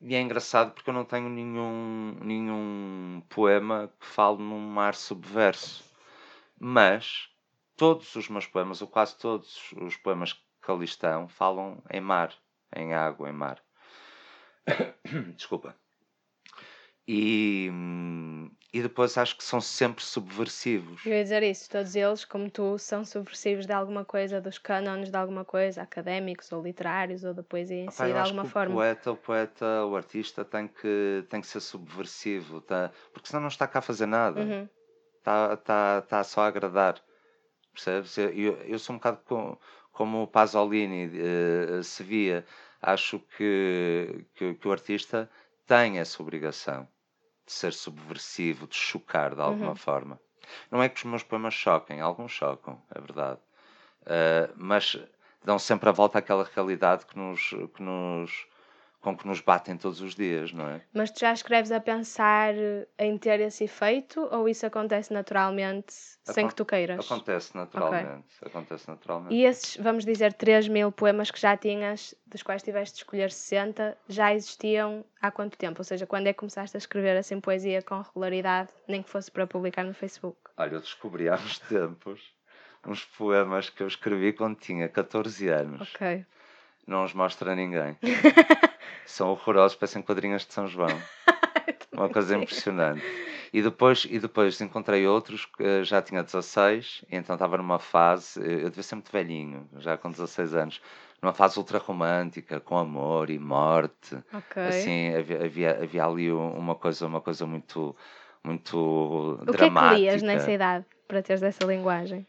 [0.00, 5.84] E é engraçado porque eu não tenho nenhum, nenhum poema que fale num mar subverso.
[6.58, 7.28] Mas
[7.76, 12.34] todos os meus poemas, ou quase todos os poemas que ali estão, falam em mar,
[12.74, 13.58] em água, em mar.
[15.36, 15.74] Desculpa.
[17.12, 17.68] E,
[18.72, 21.04] e depois acho que são sempre subversivos.
[21.04, 25.10] Eu ia dizer isso, todos eles, como tu, são subversivos de alguma coisa, dos cânones
[25.10, 28.52] de alguma coisa, académicos ou literários ou da poesia em si, de alguma que o
[28.52, 28.74] forma.
[28.76, 32.92] poeta, o poeta, o artista tem que, tem que ser subversivo, tá?
[33.12, 34.40] porque senão não está cá a fazer nada.
[34.40, 34.68] Uhum.
[35.18, 37.02] está tá, tá só a agradar.
[37.72, 38.16] Percebes?
[38.18, 39.58] Eu, eu, sou um bocado com,
[39.90, 42.44] como o Pasolini eh, se via.
[42.82, 45.30] Acho que, que, que o artista
[45.66, 46.88] tem essa obrigação
[47.46, 49.76] de ser subversivo, de chocar de alguma Uhum.
[49.76, 50.20] forma.
[50.70, 53.40] Não é que os meus poemas choquem, alguns chocam, é verdade.
[54.06, 54.96] Eh, mas
[55.44, 58.46] dão sempre a volta àquela realidade que nos, que nos,
[59.00, 60.82] com que nos batem todos os dias, não é?
[60.92, 62.52] Mas tu já escreves a pensar
[62.98, 67.04] em ter esse efeito ou isso acontece naturalmente sem Acon- que tu queiras?
[67.10, 68.26] Acontece naturalmente.
[68.44, 69.34] Acontece naturalmente.
[69.34, 73.30] E esses, vamos dizer, 3 mil poemas que já tinhas, dos quais tiveste de escolher
[73.30, 75.80] 60, já existiam há quanto tempo?
[75.80, 79.30] Ou seja, quando é que começaste a escrever assim poesia com regularidade, nem que fosse
[79.30, 80.36] para publicar no Facebook?
[80.56, 82.20] Olha, eu descobri há uns tempos
[82.86, 85.90] uns poemas que eu escrevi quando tinha 14 anos.
[85.94, 86.24] Ok.
[86.86, 87.96] Não os mostra a ninguém.
[89.06, 90.88] São horrorosos, parecem quadrinhas de São João.
[91.92, 93.02] Uma coisa impressionante.
[93.52, 97.78] E depois, e depois encontrei outros que eh, já tinha 16, e então estava numa
[97.80, 100.80] fase, eh, eu devia ser muito velhinho, já com 16 anos,
[101.20, 104.16] numa fase ultra romântica, com amor e morte.
[104.32, 104.62] Ok.
[104.62, 107.94] Assim, havia, havia, havia ali um- uma coisa, uma coisa muito,
[108.42, 109.96] muito o que é dramática.
[109.96, 112.24] que lias nessa idade para teres essa linguagem?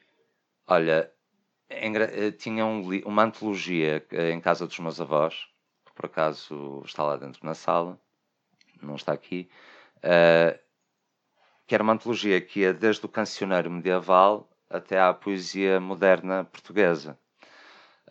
[0.68, 1.12] Olha,
[1.70, 5.48] eh, tinha um uma antologia em casa dos meus avós,
[6.02, 8.00] por acaso está lá dentro na sala,
[8.82, 9.50] não está aqui,
[10.04, 10.60] eh,
[11.68, 17.18] que era uma antologia que ia desde o cancioneiro medieval até à poesia moderna portuguesa.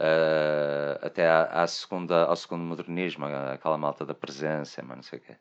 [0.00, 5.18] eh, até à, à segunda, ao segundo modernismo, aquela malta da presença, mas não sei
[5.18, 5.36] o quê.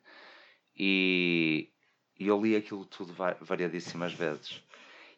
[0.78, 1.72] E,
[2.20, 4.64] e eu li aquilo tudo va- variadíssimas vezes.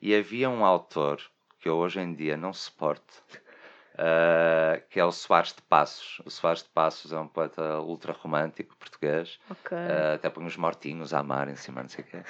[0.02, 1.22] E havia um autor
[1.60, 3.24] que eu hoje em dia não suporto,
[4.04, 6.20] eh, que é o Soares de Passos.
[6.26, 9.78] O Soares de Passos é um poeta ultra romântico português, Ok.
[9.78, 12.24] eh, até põe os mortinhos a amar em cima, não sei o quê.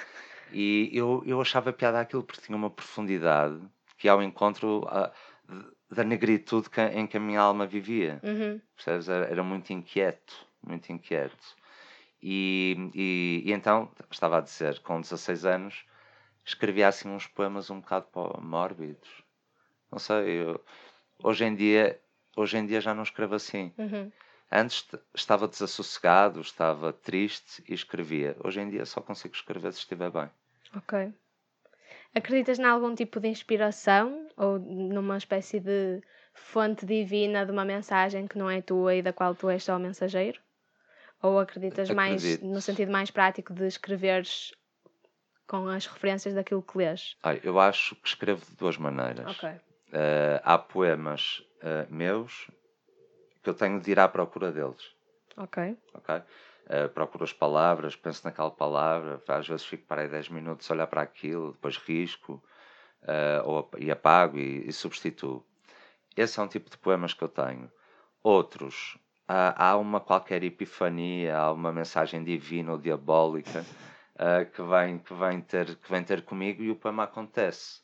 [0.50, 3.58] E eu, eu achava piada aquilo porque tinha uma profundidade
[3.96, 5.10] que ao encontro ah,
[5.48, 8.20] de- da negritude que- em que a minha alma vivia.
[8.22, 8.60] Uhum.
[8.76, 9.08] Percebes?
[9.08, 10.34] Era, era muito inquieto,
[10.66, 11.56] muito inquieto.
[12.22, 15.84] E, e, e então, estava a dizer, com 16 anos,
[16.44, 18.06] escrevia assim uns poemas um bocado
[18.40, 19.08] mórbidos.
[19.90, 20.60] Não sei, eu-
[21.22, 22.00] hoje em dia,
[22.36, 23.72] hoje em dia já não escrevo assim.
[23.78, 24.10] Uhum.
[24.50, 28.36] Antes estava desassossegado, estava triste e escrevia.
[28.44, 30.28] Hoje em dia só consigo escrever se estiver bem.
[30.76, 31.12] Ok.
[32.14, 36.02] Acreditas em algum tipo de inspiração ou numa espécie de
[36.34, 39.76] fonte divina de uma mensagem que não é tua e da qual tu és só
[39.76, 40.38] o mensageiro?
[41.22, 42.44] Ou acreditas mais Acredito.
[42.44, 44.52] no sentido mais prático de escreveres
[45.46, 47.16] com as referências daquilo que lês?
[47.22, 49.30] Olha, eu acho que escrevo de duas maneiras.
[49.30, 49.50] Ok.
[49.92, 52.50] Eh, há poemas eh, meus
[53.42, 54.90] que eu tenho de ir à procura deles.
[55.36, 55.76] Ok.
[55.94, 56.22] ok?
[56.68, 60.74] Eh, procuro as palavras, penso naquela palavra, às vezes fico para aí 10 minutos a
[60.74, 62.42] olhar para aquilo, depois risco
[63.44, 65.44] ou, e apago e, e substituo.
[66.16, 67.70] Esse é um tipo de poemas que eu tenho.
[68.22, 73.64] Outros, há, uma qualquer epifania, há uma mensagem divina ou diabólica
[74.14, 77.80] uh, que, vem, que, vem ter, que vem ter comigo e o poema acontece,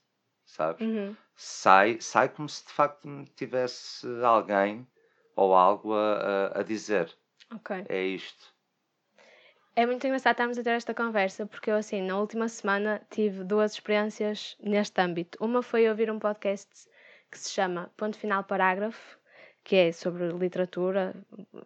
[0.49, 0.81] sabes?
[0.81, 1.17] Uhum.
[1.37, 4.87] Sai, sai como se de facto me tivesse alguém
[5.37, 6.15] ou algo a,
[6.55, 7.15] a, a dizer.
[7.89, 8.53] É isto.
[9.77, 13.45] É muito engraçado estarmos a ter esta conversa, porque eu, assim, na última semana tive
[13.45, 15.39] duas experiências neste âmbito.
[15.41, 16.89] Uma foi ouvir um podcast
[17.31, 19.17] que se chama Ponto Final Parágrafo,
[19.63, 21.15] que é sobre literatura.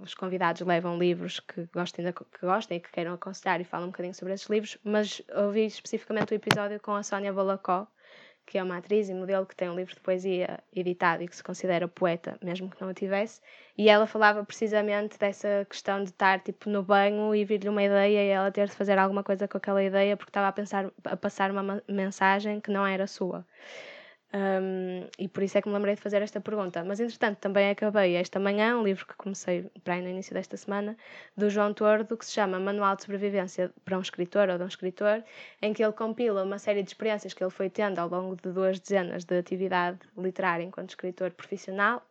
[0.00, 3.90] Os convidados levam livros que gostem, que gostem e que queiram aconselhar e falam um
[3.90, 7.86] bocadinho sobre esses livros, mas ouvi especificamente o episódio com a Sónia Balacó,
[8.46, 11.36] que é uma atriz e modelo que tem um livro de poesia editado e que
[11.36, 13.40] se considera poeta, mesmo que não o tivesse,
[13.76, 18.24] e ela falava precisamente dessa questão de estar tipo no banho e vir-lhe uma ideia
[18.24, 21.16] e ela ter de fazer alguma coisa com aquela ideia porque estava a pensar a
[21.16, 23.46] passar uma mensagem que não era sua.
[24.34, 26.82] Um, e por isso é que me lembrei de fazer esta pergunta.
[26.84, 30.56] Mas entretanto também acabei esta manhã um livro que comecei para aí no início desta
[30.56, 30.96] semana,
[31.36, 34.68] do João Tordo, que se chama Manual de Sobrevivência para um Escritor ou de um
[34.68, 35.22] Escritor,
[35.60, 38.50] em que ele compila uma série de experiências que ele foi tendo ao longo de
[38.50, 42.02] duas dezenas de atividade literária enquanto escritor profissional.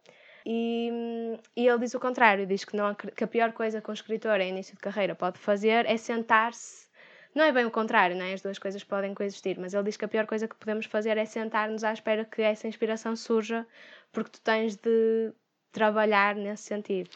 [0.46, 3.94] E, e ele diz o contrário, diz que, não, que a pior coisa que um
[3.94, 6.88] escritor em início de carreira pode fazer é sentar-se
[7.34, 8.34] não é bem o contrário, não é?
[8.34, 11.18] as duas coisas podem coexistir, mas ele diz que a pior coisa que podemos fazer
[11.18, 13.66] é sentar-nos à espera que essa inspiração surja,
[14.12, 15.32] porque tu tens de
[15.72, 17.10] trabalhar nesse sentido.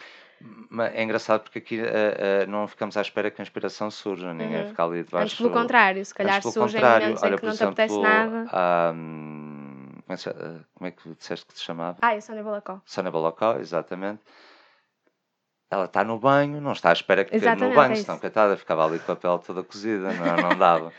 [0.94, 4.62] É engraçado porque aqui uh, uh, não ficamos à espera que a inspiração surja, ninguém
[4.62, 4.70] uhum.
[4.70, 5.26] fica ali debaixo.
[5.26, 8.02] Antes pelo contrário, se calhar surge em momentos Olha, em que não exemplo, te apetece
[8.02, 8.94] nada.
[8.94, 10.02] Um,
[10.76, 11.98] como é que disseste que te chamava?
[12.02, 12.80] Ah, é Sónia Balacó.
[12.86, 14.22] Sónia Balacó, exatamente
[15.70, 18.56] ela está no banho, não está à espera que esteja no banho, é senão, coitada,
[18.56, 20.88] ficava ali com a pele toda cozida, não, não dava.
[20.88, 20.92] uh,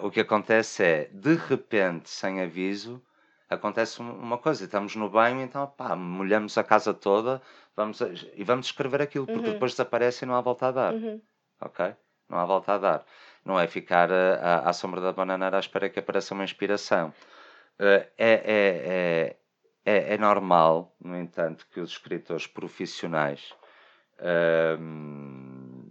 [0.06, 3.02] o que acontece é, de repente, sem aviso,
[3.48, 7.40] acontece uma coisa, estamos no banho, então, pá, molhamos a casa toda
[7.80, 9.52] vamos a, e vamos escrever aquilo, porque uhum.
[9.54, 10.94] depois desaparece e não há volta a dar.
[10.94, 11.20] Uhum.
[11.60, 11.94] Ok?
[12.28, 13.06] Não há volta a dar.
[13.44, 17.08] Não é ficar uh, à, sombra da bananeira à espera que apareça uma inspiração.
[17.78, 19.36] Uh, é, é, é,
[19.84, 23.54] é, é normal, no entanto, que os escritores profissionais
[24.78, 25.90] um,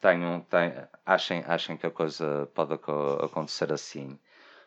[0.00, 4.18] tenham, tenham, achem, achem que a coisa pode acontecer assim.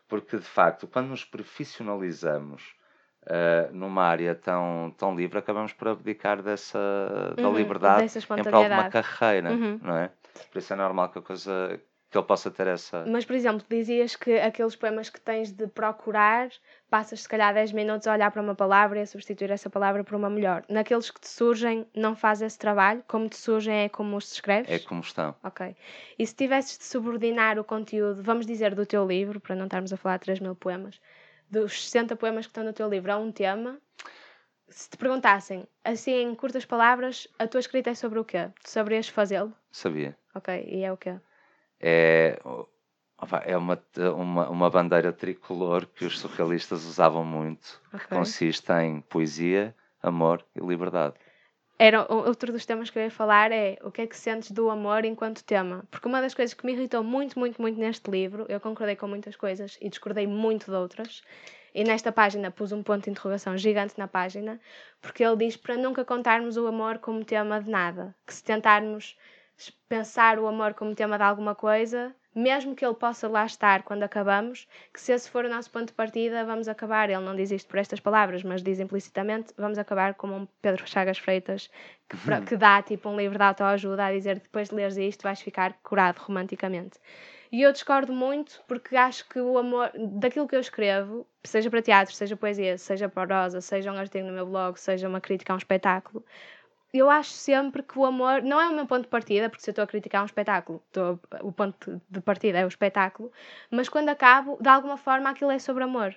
[0.08, 2.76] Porque, de facto, quando nos profissionalizamos
[3.24, 8.64] uh, numa área tão, tão livre, acabamos por abdicar dessa, da uhum, liberdade em prol
[8.64, 9.80] de uma carreira, uhum.
[9.82, 10.12] não é?
[10.52, 11.80] Por isso é normal que a coisa
[12.14, 13.04] que ele possa ter essa.
[13.08, 16.48] Mas, por exemplo, dizias que aqueles poemas que tens de procurar,
[16.88, 20.04] passas se calhar 10 minutos a olhar para uma palavra e a substituir essa palavra
[20.04, 20.64] por uma melhor.
[20.70, 23.04] Naqueles que te surgem, não faz esse trabalho?
[23.08, 24.70] Como te surgem é como os escreves?
[24.70, 25.36] É como estão.
[25.44, 25.76] Ok.
[26.20, 29.92] E se tivesses de subordinar o conteúdo, vamos dizer, do teu livro, para não estarmos
[29.92, 31.02] a falar de 3 mil poemas,
[31.50, 33.80] dos 60 poemas que estão no teu livro, a um tema,
[34.70, 38.50] se te perguntassem, assim em curtas palavras, a tua escrita é sobre o quê?
[38.64, 39.52] Tu saberias fazê-lo?
[39.72, 40.16] Sabia.
[40.36, 41.16] Ok, e é o quê?
[41.84, 42.40] É,
[43.46, 43.84] é uma,
[44.16, 48.00] uma, uma bandeira tricolor que os surrealistas usavam muito, okay.
[48.00, 51.16] que consiste em poesia, amor e liberdade.
[51.78, 54.70] Era, outro dos temas que eu ia falar é o que é que sentes do
[54.70, 55.84] amor enquanto tema.
[55.92, 59.08] Porque uma das coisas que me irritou muito, muito, muito neste livro, eu concordei com
[59.08, 61.22] muitas coisas e discordei muito de outras,
[61.76, 64.62] e nesta página pus um ponto de interrogação gigante na página,
[65.02, 69.18] porque ele diz para nunca contarmos o amor como tema de nada, que se tentarmos
[69.88, 74.04] pensar o amor como tema de alguma coisa, mesmo que ele possa lá estar quando
[74.04, 77.10] acabamos, que se esse for o nosso ponto de partida, vamos acabar.
[77.10, 80.88] Ele não diz isto por estas palavras, mas diz implicitamente: vamos acabar como um Pedro
[80.88, 81.70] Chagas Freitas,
[82.10, 82.46] que, uhum.
[82.46, 85.74] que dá tipo um livro de autoajuda a dizer depois de leres isto vais ficar
[85.84, 87.00] curado romanticamente.
[87.52, 91.84] E eu discordo muito porque acho que o amor, daquilo que eu escrevo, seja para
[91.84, 95.56] teatro, seja poesia, seja prosa, seja um artigo no meu blog, seja uma crítica a
[95.56, 96.26] um espetáculo,
[96.94, 99.70] eu acho sempre que o amor não é o meu ponto de partida, porque se
[99.70, 103.32] eu estou a criticar um espetáculo, estou, o ponto de partida é o espetáculo,
[103.72, 106.16] mas quando acabo, de alguma forma, aquilo é sobre amor.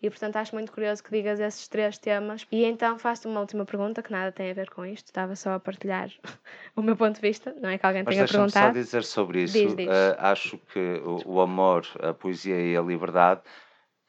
[0.00, 2.46] E portanto acho muito curioso que digas esses três temas.
[2.52, 5.54] E então faço-te uma última pergunta que nada tem a ver com isto, estava só
[5.54, 6.08] a partilhar
[6.76, 8.66] o meu ponto de vista, não é que alguém Mas tenha perguntado.
[8.66, 9.54] Mas só dizer sobre isso.
[9.54, 9.88] Diz, diz.
[9.88, 13.40] Uh, acho que o, o, amor, a poesia e a liberdade,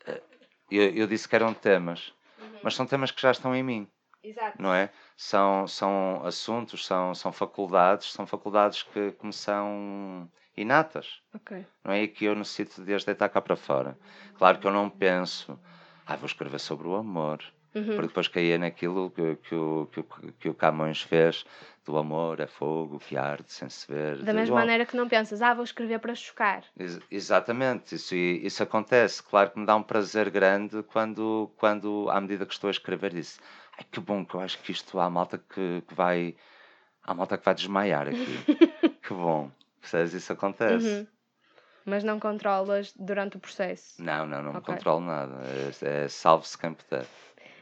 [0.08, 0.22] uh,
[0.70, 2.60] eu, eu, disse que eram temas, uhum.
[2.64, 3.88] mas são temas que já estão em mim.
[4.24, 4.62] Exato.
[4.62, 4.90] Não é?
[5.16, 11.22] São, são assuntos, são, são faculdades, são faculdades que, que me são inatas.
[11.34, 11.66] Okay.
[11.84, 12.04] Não é?
[12.04, 13.98] E que eu necessito de as deitar cá para fora.
[14.38, 15.60] Claro que eu não penso,
[16.06, 17.44] ah, vou escrever sobre o amor.
[17.74, 17.86] Uhum.
[17.86, 20.04] Porque depois caía naquilo que, que, o, que,
[20.40, 21.46] que o Camões fez
[21.86, 24.24] do amor é fogo que arde sem se ver.
[24.24, 26.64] Da mesma maneira que não pensas, ah, vou escrever para chocar.
[26.78, 29.22] Ex exatamente, isso, isso acontece.
[29.22, 33.14] Claro que me dá um prazer grande quando, quando à medida que estou a escrever,
[33.14, 33.40] disse
[33.80, 36.36] Ai, que bom que eu acho que isto há malta que, que vai.
[37.02, 38.38] Há malta que vai desmaiar aqui.
[39.02, 39.50] que bom.
[39.80, 40.14] Percebes?
[40.14, 41.00] Isso acontece.
[41.00, 41.08] Uhum.
[41.86, 44.04] Mas não controlas durante o processo.
[44.04, 44.76] Não, não, não me Ok.
[44.76, 45.34] controlo nada.
[45.82, 47.06] É, é salve-se quem puder.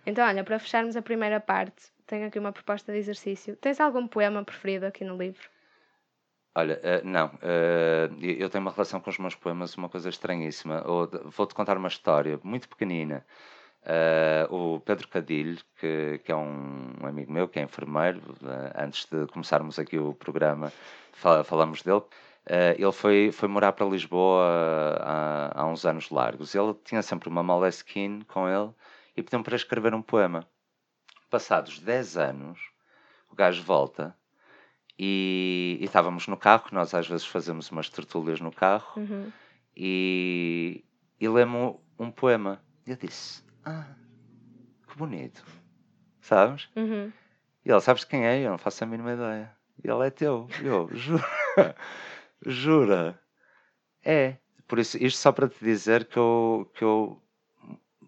[0.07, 3.55] Então, olha, para fecharmos a primeira parte, tenho aqui uma proposta de exercício.
[3.57, 5.47] Tens algum poema preferido aqui no livro?
[6.55, 8.09] Olha, eh, não, eh,
[8.39, 10.83] eu tenho uma relação com os meus poemas, uma coisa estranhíssima.
[11.25, 13.23] Vou-te contar uma história muito pequenina.
[13.89, 19.05] Eh, o Pedro Cadilho, que, que é um amigo meu, que é enfermeiro, eh, antes
[19.05, 20.73] de começarmos aqui o programa,
[21.13, 22.01] fa- falamos dele.
[22.45, 24.43] Eh, ele foi, foi morar para Lisboa
[24.99, 26.53] há, há uns anos largos.
[26.53, 28.71] Ele tinha sempre uma Moleskine com ele
[29.15, 30.45] e pediu-me para escrever um poema.
[31.29, 32.59] Passados 10 anos,
[33.31, 34.13] o gajo volta
[34.99, 39.31] e, e estávamos no carro, nós às vezes fazemos umas tertúlias no carro, Uhum.
[39.75, 40.83] e,
[41.19, 42.61] e lê-me um poema.
[42.85, 43.85] Eu disse: Ah,
[44.87, 45.43] que bonito,
[46.21, 46.69] sabes?
[46.73, 47.11] Uhum.
[47.65, 48.39] E ele: Sabes quem é?
[48.45, 49.51] Eu não faço a mínima ideia.
[49.83, 50.47] E ele é teu.
[50.61, 51.25] E eu: Jura?
[52.45, 53.19] Jura?
[54.05, 54.37] É.
[54.67, 57.21] Por isso, isto só para te dizer que eu, que eu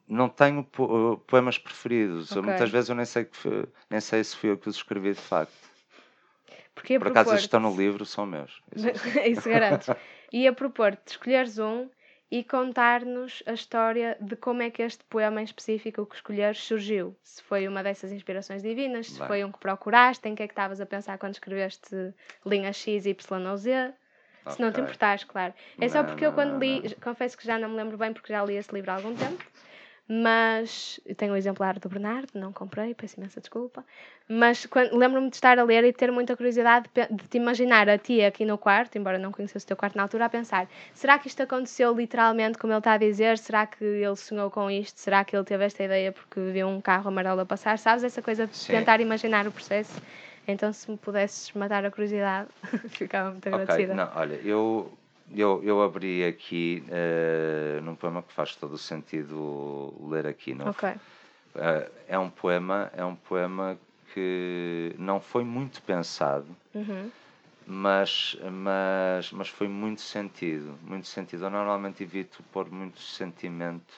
[0.07, 2.32] não tenho po- poemas preferidos.
[2.32, 2.49] Eu, Ok.
[2.49, 5.20] muitas vezes eu nem sei, que, nem sei se fui eu que os escrevi de
[5.22, 5.53] facto.
[6.74, 8.62] Porque Por acaso, propor-te- estão no livro, são meus.
[8.74, 9.32] Isso eu sei.
[9.34, 9.89] Isso garantes.
[10.32, 11.89] Ia propor-te escolheres um
[12.32, 17.15] e contar-nos a história de como é que este poema em específico, que escolheres, surgiu.
[17.23, 19.27] Se foi uma dessas inspirações divinas, se Bem.
[19.27, 22.13] foi um que procuraste, em que é que estavas a pensar quando escreveste
[22.45, 23.93] linha X, Y ou Z.
[24.47, 25.53] Se não te importares, claro.
[25.80, 26.89] É só Não, porque eu quando não, li, não.
[27.01, 29.43] confesso que já não me lembro bem porque já li esse livro há algum tempo,
[30.12, 33.86] mas eu tenho o exemplar do Bernardo, não comprei, peço imensa desculpa.
[34.28, 37.95] Mas lembro-me de estar a ler e ter muita curiosidade de, de te imaginar a
[37.95, 41.20] ti aqui no quarto, embora não conhecesse o teu quarto na altura, a pensar: será
[41.20, 43.38] que isto aconteceu literalmente como ele está a dizer?
[43.38, 44.99] Será que ele sonhou com isto?
[44.99, 47.78] Será que ele teve esta ideia porque viu um carro amarelo a passar?
[47.78, 48.74] Sabes essa coisa de Sim.
[48.74, 50.01] tentar imaginar o processo?
[50.47, 52.49] Então, se me pudesses matar a curiosidade,
[52.89, 53.93] ficava muito agradecida.
[53.93, 54.91] não, olha, eu,
[55.36, 60.53] eu, eu abri aqui eh, num poema que faz todo o sentido ler aqui.
[60.53, 60.67] Não?
[60.69, 60.89] Ok.
[61.55, 63.77] Eh, é um poema, é um poema
[64.13, 67.11] que não foi muito pensado, Uhum.
[67.65, 71.45] mas, mas, mas foi muito sentido, muito sentido.
[71.45, 73.93] Eu normalmente evito pôr muito sentimento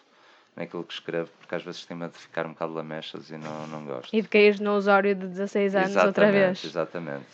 [0.56, 3.68] naquilo que escrevo, porque às vezes tenho medo de ficar um bocado lamechas e não,
[3.68, 4.14] não gosto.
[4.14, 6.64] E de cair no Osório de 16 anos outra vez.
[6.64, 7.26] Exatamente.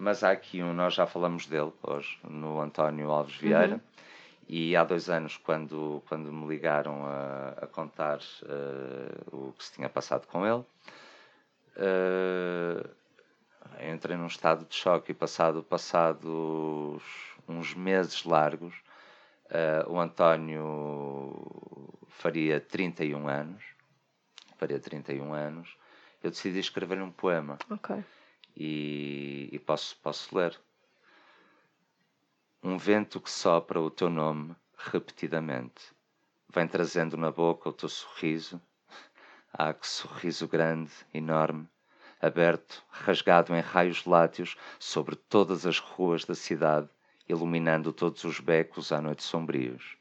[0.00, 3.74] Mas há aqui um, nós já falamos dele hoje, no António Alves Vieira.
[3.74, 3.80] Uhum.
[4.48, 9.74] E há dois anos, quando, quando me ligaram a, a contar eh, o que se
[9.74, 10.64] tinha passado com ele,
[13.78, 17.02] eu entrei num estado de choque e passado, passados
[17.46, 18.74] uns meses largos,
[19.50, 21.36] eh, o António
[22.08, 23.62] faria 31 anos,
[24.56, 25.76] faria 31 anos,
[26.24, 28.02] eu decidi escrever um poema Ok.
[28.62, 30.60] E, e posso, ler.
[32.62, 35.94] Um vento que sopra o teu nome repetidamente,
[36.52, 38.60] vem trazendo na boca o teu sorriso.
[39.50, 41.66] Ah, que sorriso grande, enorme,
[42.20, 46.88] aberto, rasgado em raios látios sobre todas as ruas da cidade,
[47.26, 49.96] iluminando todos os becos à noite sombrios.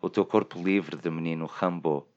[0.00, 2.08] O teu corpo livre de menino Rambo,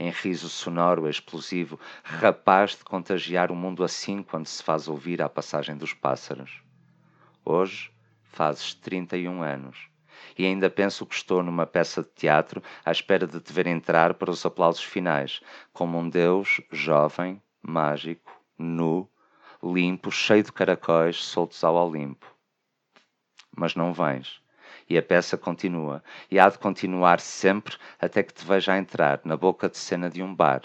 [0.00, 5.28] em riso sonoro explosivo, rapaz de contagiar o mundo assim quando se faz ouvir a
[5.28, 6.62] passagem dos pássaros.
[7.44, 7.92] Hoje
[8.22, 9.90] fazes 31 anos
[10.38, 14.14] e ainda penso que estou numa peça de teatro à espera de te ver entrar
[14.14, 19.06] para os aplausos finais, como um deus jovem, mágico, nu,
[19.62, 22.26] limpo, cheio de caracóis soltos ao Olimpo.
[23.54, 24.40] Mas não vens.
[24.90, 29.36] E a peça continua, e há de continuar sempre até que te veja entrar na
[29.36, 30.62] boca de cena de um bar.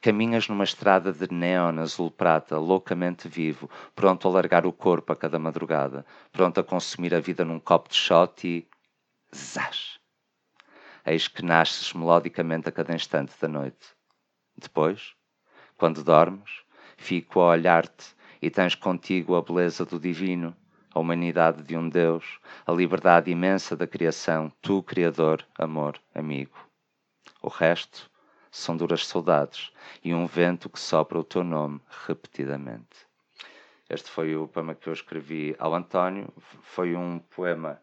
[0.00, 5.16] Caminhas numa estrada de neon azul prata, loucamente vivo, pronto a largar o corpo a
[5.16, 8.66] cada madrugada, pronto a consumir a vida num copo de shot e.
[9.36, 10.00] Zás!
[11.04, 13.94] Eis que nasces melodicamente a cada instante da noite.
[14.56, 15.14] Depois,
[15.76, 16.62] quando dormes,
[16.96, 20.56] fico a olhar-te e tens contigo a beleza do divino,
[20.94, 26.58] a humanidade de um Deus, a liberdade imensa da criação, tu, Criador, amor, amigo.
[27.40, 28.10] O resto
[28.50, 29.72] são duras saudades
[30.04, 33.06] e um vento que sopra o teu nome repetidamente.
[33.88, 36.32] Este foi o poema que eu escrevi ao António.
[36.62, 37.80] Foi um poema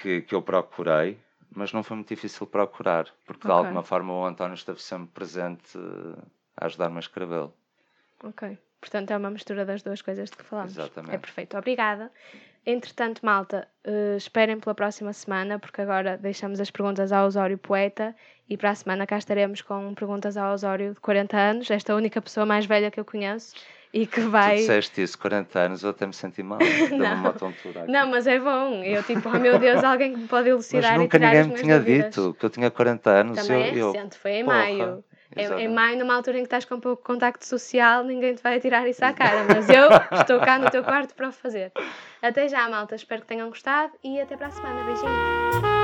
[0.00, 1.18] que, que eu procurei,
[1.50, 3.52] mas não foi muito difícil procurar, porque de Ok.
[3.52, 6.22] alguma forma o António esteve sempre presente eh,
[6.56, 7.54] a ajudar-me a escrevê-lo.
[8.22, 8.58] Ok.
[8.86, 10.72] Portanto, é uma mistura das duas coisas de que falamos.
[10.72, 11.16] Exatamente.
[11.16, 11.58] É perfeito.
[11.58, 12.08] Obrigada.
[12.64, 18.14] Entretanto, malta, uh, esperem pela próxima semana, porque agora deixamos as perguntas ao Osório Poeta
[18.48, 22.22] e para a semana cá estaremos com perguntas ao Osório de 40 anos, esta única
[22.22, 23.56] pessoa mais velha que eu conheço
[23.92, 24.54] e que vai.
[24.54, 26.58] Tu disseste isso, 40 anos, eu até me senti mal.
[26.58, 27.82] Deu-me uma tontura.
[27.82, 27.90] Aqui.
[27.90, 28.84] Não, mas é bom.
[28.84, 31.56] Eu, tipo, oh meu Deus, alguém que me pode elucidar mas nunca e tirar ninguém
[31.56, 32.14] me tinha dúvidas.
[32.14, 33.36] dito que eu tinha 40 anos.
[33.36, 34.20] Também eu, é recente, eu...
[34.20, 35.04] foi em Porra, maio.
[35.36, 35.74] Exatamente.
[35.74, 39.04] maio, numa altura em que estás com pouco contacto social, ninguém te vai tirar isso
[39.04, 39.44] à cara.
[39.44, 39.88] Mas eu
[40.20, 41.72] estou cá no teu quarto para o fazer.
[42.22, 42.94] Até já, malta.
[42.94, 44.84] Espero que tenham gostado e até para a semana.
[44.84, 45.75] Beijinhos.